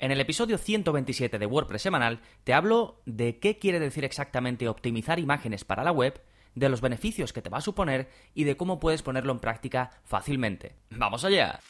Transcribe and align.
En 0.00 0.10
el 0.10 0.20
episodio 0.22 0.56
127 0.56 1.38
de 1.38 1.44
WordPress 1.44 1.82
semanal 1.82 2.20
te 2.42 2.54
hablo 2.54 3.02
de 3.04 3.38
qué 3.38 3.58
quiere 3.58 3.78
decir 3.78 4.02
exactamente 4.02 4.66
optimizar 4.66 5.18
imágenes 5.18 5.64
para 5.64 5.84
la 5.84 5.92
web, 5.92 6.22
de 6.54 6.70
los 6.70 6.80
beneficios 6.80 7.34
que 7.34 7.42
te 7.42 7.50
va 7.50 7.58
a 7.58 7.60
suponer 7.60 8.08
y 8.34 8.44
de 8.44 8.56
cómo 8.56 8.80
puedes 8.80 9.02
ponerlo 9.02 9.30
en 9.32 9.40
práctica 9.40 9.90
fácilmente. 10.04 10.74
¡Vamos 10.88 11.22
allá! 11.26 11.60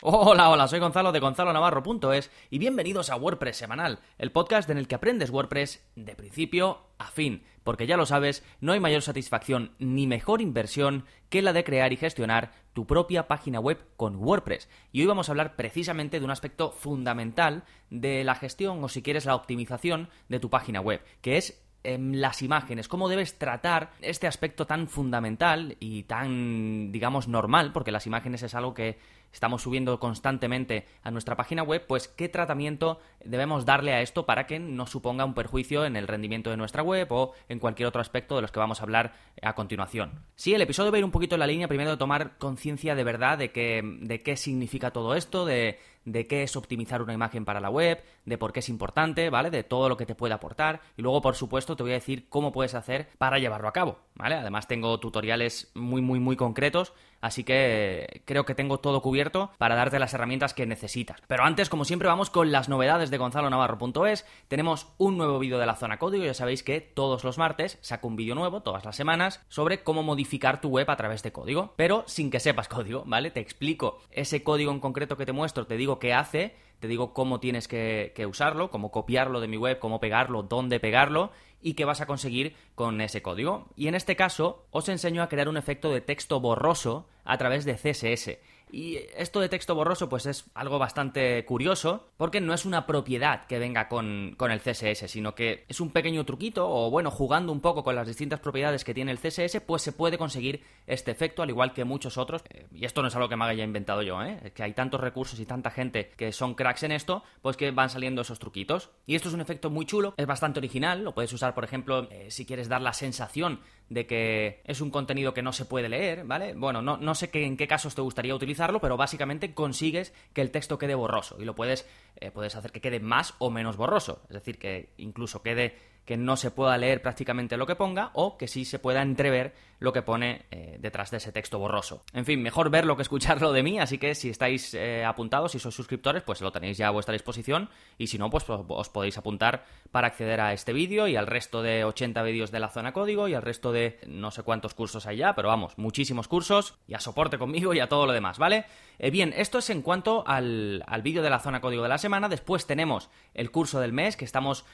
Hola, 0.00 0.48
hola, 0.48 0.68
soy 0.68 0.78
Gonzalo 0.78 1.10
de 1.10 1.18
gonzalonavarro.es 1.18 2.30
y 2.50 2.58
bienvenidos 2.60 3.10
a 3.10 3.16
WordPress 3.16 3.56
Semanal, 3.56 3.98
el 4.18 4.30
podcast 4.30 4.70
en 4.70 4.78
el 4.78 4.86
que 4.86 4.94
aprendes 4.94 5.30
WordPress 5.30 5.84
de 5.96 6.14
principio 6.14 6.82
a 6.98 7.10
fin, 7.10 7.42
porque 7.64 7.88
ya 7.88 7.96
lo 7.96 8.06
sabes, 8.06 8.44
no 8.60 8.70
hay 8.70 8.78
mayor 8.78 9.02
satisfacción 9.02 9.72
ni 9.80 10.06
mejor 10.06 10.40
inversión 10.40 11.04
que 11.30 11.42
la 11.42 11.52
de 11.52 11.64
crear 11.64 11.92
y 11.92 11.96
gestionar 11.96 12.52
tu 12.74 12.86
propia 12.86 13.26
página 13.26 13.58
web 13.58 13.84
con 13.96 14.14
WordPress. 14.14 14.68
Y 14.92 15.00
hoy 15.00 15.08
vamos 15.08 15.28
a 15.28 15.32
hablar 15.32 15.56
precisamente 15.56 16.20
de 16.20 16.24
un 16.24 16.30
aspecto 16.30 16.70
fundamental 16.70 17.64
de 17.90 18.22
la 18.22 18.36
gestión 18.36 18.84
o 18.84 18.88
si 18.88 19.02
quieres 19.02 19.26
la 19.26 19.34
optimización 19.34 20.10
de 20.28 20.38
tu 20.38 20.48
página 20.48 20.80
web, 20.80 21.02
que 21.22 21.38
es 21.38 21.67
em, 21.84 22.14
las 22.14 22.42
imágenes, 22.42 22.88
cómo 22.88 23.08
debes 23.08 23.38
tratar 23.38 23.90
este 24.00 24.26
aspecto 24.26 24.66
tan 24.66 24.88
fundamental 24.88 25.76
y 25.80 26.04
tan, 26.04 26.92
digamos, 26.92 27.28
normal, 27.28 27.72
porque 27.72 27.92
las 27.92 28.06
imágenes 28.06 28.42
es 28.42 28.54
algo 28.54 28.74
que 28.74 28.98
estamos 29.32 29.62
subiendo 29.62 29.98
constantemente 30.00 30.86
a 31.02 31.10
nuestra 31.10 31.36
página 31.36 31.62
web, 31.62 31.84
pues 31.86 32.08
qué 32.08 32.28
tratamiento 32.28 33.00
debemos 33.24 33.64
darle 33.64 33.92
a 33.92 34.00
esto 34.00 34.26
para 34.26 34.46
que 34.46 34.58
no 34.58 34.86
suponga 34.86 35.24
un 35.24 35.34
perjuicio 35.34 35.84
en 35.84 35.96
el 35.96 36.08
rendimiento 36.08 36.50
de 36.50 36.56
nuestra 36.56 36.82
web 36.82 37.08
o 37.10 37.34
en 37.48 37.58
cualquier 37.58 37.88
otro 37.88 38.00
aspecto 38.00 38.36
de 38.36 38.42
los 38.42 38.52
que 38.52 38.60
vamos 38.60 38.80
a 38.80 38.84
hablar 38.84 39.14
a 39.42 39.54
continuación. 39.54 40.24
Sí, 40.34 40.54
el 40.54 40.62
episodio 40.62 40.90
va 40.90 40.96
a 40.96 40.98
ir 41.00 41.04
un 41.04 41.10
poquito 41.10 41.34
en 41.36 41.40
la 41.40 41.46
línea 41.46 41.68
primero 41.68 41.90
de 41.90 41.96
tomar 41.96 42.38
conciencia 42.38 42.94
de 42.94 43.04
verdad 43.04 43.38
de, 43.38 43.52
que, 43.52 43.82
de 44.00 44.20
qué 44.20 44.36
significa 44.36 44.92
todo 44.92 45.14
esto, 45.14 45.44
de, 45.44 45.78
de 46.12 46.26
qué 46.26 46.42
es 46.42 46.56
optimizar 46.56 47.02
una 47.02 47.12
imagen 47.12 47.44
para 47.44 47.60
la 47.60 47.70
web, 47.70 48.02
de 48.24 48.38
por 48.38 48.52
qué 48.52 48.60
es 48.60 48.68
importante, 48.68 49.30
¿vale? 49.30 49.50
De 49.50 49.64
todo 49.64 49.88
lo 49.88 49.96
que 49.96 50.06
te 50.06 50.14
puede 50.14 50.34
aportar 50.34 50.80
y 50.96 51.02
luego, 51.02 51.20
por 51.20 51.36
supuesto, 51.36 51.76
te 51.76 51.82
voy 51.82 51.92
a 51.92 51.96
decir 51.96 52.28
cómo 52.28 52.52
puedes 52.52 52.74
hacer 52.74 53.08
para 53.18 53.38
llevarlo 53.38 53.68
a 53.68 53.72
cabo, 53.72 53.98
¿vale? 54.14 54.34
Además 54.34 54.66
tengo 54.66 54.98
tutoriales 55.00 55.70
muy, 55.74 56.02
muy, 56.02 56.20
muy 56.20 56.36
concretos 56.36 56.92
Así 57.20 57.44
que 57.44 58.22
creo 58.24 58.44
que 58.44 58.54
tengo 58.54 58.78
todo 58.78 59.02
cubierto 59.02 59.50
para 59.58 59.74
darte 59.74 59.98
las 59.98 60.14
herramientas 60.14 60.54
que 60.54 60.66
necesitas. 60.66 61.20
Pero 61.26 61.44
antes, 61.44 61.68
como 61.68 61.84
siempre, 61.84 62.08
vamos 62.08 62.30
con 62.30 62.52
las 62.52 62.68
novedades 62.68 63.10
de 63.10 63.18
gonzalonavarro.es. 63.18 64.26
Tenemos 64.48 64.88
un 64.98 65.16
nuevo 65.16 65.38
vídeo 65.38 65.58
de 65.58 65.66
la 65.66 65.76
zona 65.76 65.98
código. 65.98 66.24
Ya 66.24 66.34
sabéis 66.34 66.62
que 66.62 66.80
todos 66.80 67.24
los 67.24 67.38
martes 67.38 67.78
saco 67.80 68.08
un 68.08 68.16
vídeo 68.16 68.34
nuevo, 68.34 68.62
todas 68.62 68.84
las 68.84 68.96
semanas, 68.96 69.44
sobre 69.48 69.82
cómo 69.82 70.02
modificar 70.02 70.60
tu 70.60 70.68
web 70.68 70.90
a 70.90 70.96
través 70.96 71.22
de 71.22 71.32
código. 71.32 71.74
Pero 71.76 72.04
sin 72.06 72.30
que 72.30 72.40
sepas 72.40 72.68
código, 72.68 73.04
¿vale? 73.06 73.30
Te 73.30 73.40
explico 73.40 73.98
ese 74.10 74.42
código 74.42 74.72
en 74.72 74.80
concreto 74.80 75.16
que 75.16 75.26
te 75.26 75.32
muestro, 75.32 75.66
te 75.66 75.76
digo 75.76 75.98
qué 75.98 76.14
hace 76.14 76.67
te 76.80 76.88
digo 76.88 77.12
cómo 77.12 77.40
tienes 77.40 77.68
que, 77.68 78.26
usarlo, 78.28 78.70
cómo 78.70 78.90
copiarlo 78.90 79.40
de 79.40 79.48
mi 79.48 79.56
web, 79.56 79.78
cómo 79.78 80.00
pegarlo, 80.00 80.42
dónde 80.42 80.80
pegarlo 80.80 81.30
y 81.60 81.74
qué 81.74 81.84
vas 81.84 82.00
a 82.00 82.06
conseguir 82.06 82.54
con 82.74 83.00
ese 83.00 83.22
código. 83.22 83.68
Y 83.76 83.88
en 83.88 83.94
este 83.94 84.16
caso 84.16 84.66
os 84.70 84.88
enseño 84.88 85.22
a 85.22 85.28
crear 85.28 85.48
un 85.48 85.56
efecto 85.56 85.90
de 85.90 86.00
texto 86.00 86.40
borroso 86.40 87.08
a 87.24 87.36
través 87.38 87.64
de 87.64 87.74
CSS. 87.74 88.38
Y 88.70 88.98
esto 89.16 89.40
de 89.40 89.48
texto 89.48 89.74
borroso 89.74 90.08
pues 90.08 90.26
es 90.26 90.46
algo 90.54 90.78
bastante 90.78 91.44
curioso 91.44 92.08
porque 92.16 92.40
no 92.40 92.54
es 92.54 92.64
una 92.64 92.86
propiedad 92.86 93.46
que 93.46 93.58
venga 93.58 93.88
con, 93.88 94.36
el 94.38 94.60
CSS, 94.60 95.10
sino 95.10 95.34
que 95.34 95.64
es 95.68 95.80
un 95.80 95.90
pequeño 95.90 96.24
truquito 96.24 96.68
o 96.68 96.90
bueno, 96.90 97.10
jugando 97.10 97.52
un 97.52 97.60
poco 97.60 97.84
con 97.84 97.94
las 97.94 98.06
distintas 98.06 98.40
propiedades 98.40 98.84
que 98.84 98.94
tiene 98.94 99.12
el 99.12 99.18
CSS, 99.18 99.60
pues 99.66 99.82
se 99.82 99.92
puede 99.92 100.18
conseguir 100.18 100.62
este 100.86 101.10
efecto 101.10 101.42
al 101.42 101.50
igual 101.50 101.72
que 101.72 101.84
muchos 101.84 102.18
otros. 102.18 102.42
Eh, 102.50 102.66
y 102.72 102.84
esto 102.84 103.02
no 103.02 103.08
es 103.08 103.14
algo 103.14 103.28
que 103.28 103.36
me 103.36 103.44
haya 103.44 103.64
inventado 103.64 104.02
yo, 104.02 104.22
¿eh? 104.22 104.52
Que 104.54 104.62
hay 104.62 104.72
tantos 104.72 105.00
recursos 105.00 105.38
y 105.40 105.46
tanta 105.46 105.70
gente 105.70 106.10
que 106.16 106.32
son 106.32 106.54
cracks 106.54 106.82
en 106.82 106.92
esto, 106.92 107.22
pues 107.42 107.56
que 107.56 107.70
van 107.70 107.90
saliendo 107.90 108.22
esos 108.22 108.38
truquitos. 108.38 108.90
Y 109.06 109.14
esto 109.14 109.28
es 109.28 109.34
un 109.34 109.40
efecto 109.40 109.70
muy 109.70 109.86
chulo, 109.86 110.14
es 110.16 110.26
bastante 110.26 110.58
original, 110.58 111.02
lo 111.02 111.14
puedes 111.14 111.32
usar 111.32 111.54
por 111.54 111.64
ejemplo 111.64 112.08
eh, 112.10 112.30
si 112.30 112.44
quieres 112.44 112.68
dar 112.68 112.80
la 112.80 112.92
sensación 112.92 113.60
de 113.88 114.06
que 114.06 114.60
es 114.64 114.80
un 114.80 114.90
contenido 114.90 115.34
que 115.34 115.42
no 115.42 115.52
se 115.52 115.64
puede 115.64 115.88
leer, 115.88 116.24
¿vale? 116.24 116.54
Bueno, 116.54 116.82
no, 116.82 116.96
no 116.96 117.14
sé 117.14 117.30
en 117.32 117.56
qué 117.56 117.66
casos 117.66 117.94
te 117.94 118.02
gustaría 118.02 118.34
utilizarlo, 118.34 118.80
pero 118.80 118.96
básicamente 118.96 119.54
consigues 119.54 120.12
que 120.32 120.40
el 120.40 120.50
texto 120.50 120.78
quede 120.78 120.94
borroso 120.94 121.36
y 121.40 121.44
lo 121.44 121.54
puedes, 121.54 121.88
eh, 122.16 122.30
puedes 122.30 122.54
hacer 122.56 122.72
que 122.72 122.80
quede 122.80 123.00
más 123.00 123.34
o 123.38 123.50
menos 123.50 123.76
borroso, 123.76 124.22
es 124.28 124.34
decir, 124.34 124.58
que 124.58 124.90
incluso 124.98 125.42
quede 125.42 125.76
que 126.08 126.16
no 126.16 126.38
se 126.38 126.50
pueda 126.50 126.78
leer 126.78 127.02
prácticamente 127.02 127.58
lo 127.58 127.66
que 127.66 127.76
ponga 127.76 128.12
o 128.14 128.38
que 128.38 128.48
sí 128.48 128.64
se 128.64 128.78
pueda 128.78 129.02
entrever 129.02 129.52
lo 129.78 129.92
que 129.92 130.00
pone 130.00 130.46
eh, 130.50 130.78
detrás 130.80 131.10
de 131.10 131.18
ese 131.18 131.32
texto 131.32 131.58
borroso. 131.58 132.02
En 132.14 132.24
fin, 132.24 132.40
mejor 132.40 132.70
verlo 132.70 132.96
que 132.96 133.02
escucharlo 133.02 133.52
de 133.52 133.62
mí, 133.62 133.78
así 133.78 133.98
que 133.98 134.14
si 134.14 134.30
estáis 134.30 134.72
eh, 134.72 135.04
apuntados, 135.04 135.52
si 135.52 135.58
sois 135.58 135.74
suscriptores, 135.74 136.22
pues 136.22 136.40
lo 136.40 136.50
tenéis 136.50 136.78
ya 136.78 136.88
a 136.88 136.92
vuestra 136.92 137.12
disposición 137.12 137.68
y 137.98 138.06
si 138.06 138.16
no, 138.16 138.30
pues 138.30 138.46
os 138.48 138.88
podéis 138.88 139.18
apuntar 139.18 139.66
para 139.90 140.06
acceder 140.06 140.40
a 140.40 140.54
este 140.54 140.72
vídeo 140.72 141.08
y 141.08 141.16
al 141.16 141.26
resto 141.26 141.62
de 141.62 141.84
80 141.84 142.22
vídeos 142.22 142.50
de 142.50 142.60
la 142.60 142.70
zona 142.70 142.94
código 142.94 143.28
y 143.28 143.34
al 143.34 143.42
resto 143.42 143.70
de 143.70 144.00
no 144.06 144.30
sé 144.30 144.42
cuántos 144.42 144.72
cursos 144.72 145.06
hay 145.06 145.18
ya, 145.18 145.34
pero 145.34 145.48
vamos, 145.48 145.76
muchísimos 145.76 146.26
cursos 146.26 146.78
y 146.88 146.94
a 146.94 147.00
soporte 147.00 147.36
conmigo 147.36 147.74
y 147.74 147.80
a 147.80 147.88
todo 147.88 148.06
lo 148.06 148.14
demás, 148.14 148.38
¿vale? 148.38 148.64
Eh, 148.98 149.10
bien, 149.10 149.34
esto 149.36 149.58
es 149.58 149.68
en 149.68 149.82
cuanto 149.82 150.26
al, 150.26 150.82
al 150.86 151.02
vídeo 151.02 151.22
de 151.22 151.30
la 151.30 151.38
zona 151.38 151.60
código 151.60 151.82
de 151.82 151.90
la 151.90 151.98
semana, 151.98 152.30
después 152.30 152.66
tenemos 152.66 153.10
el 153.34 153.50
curso 153.50 153.78
del 153.78 153.92
mes 153.92 154.16
que 154.16 154.24
estamos 154.24 154.64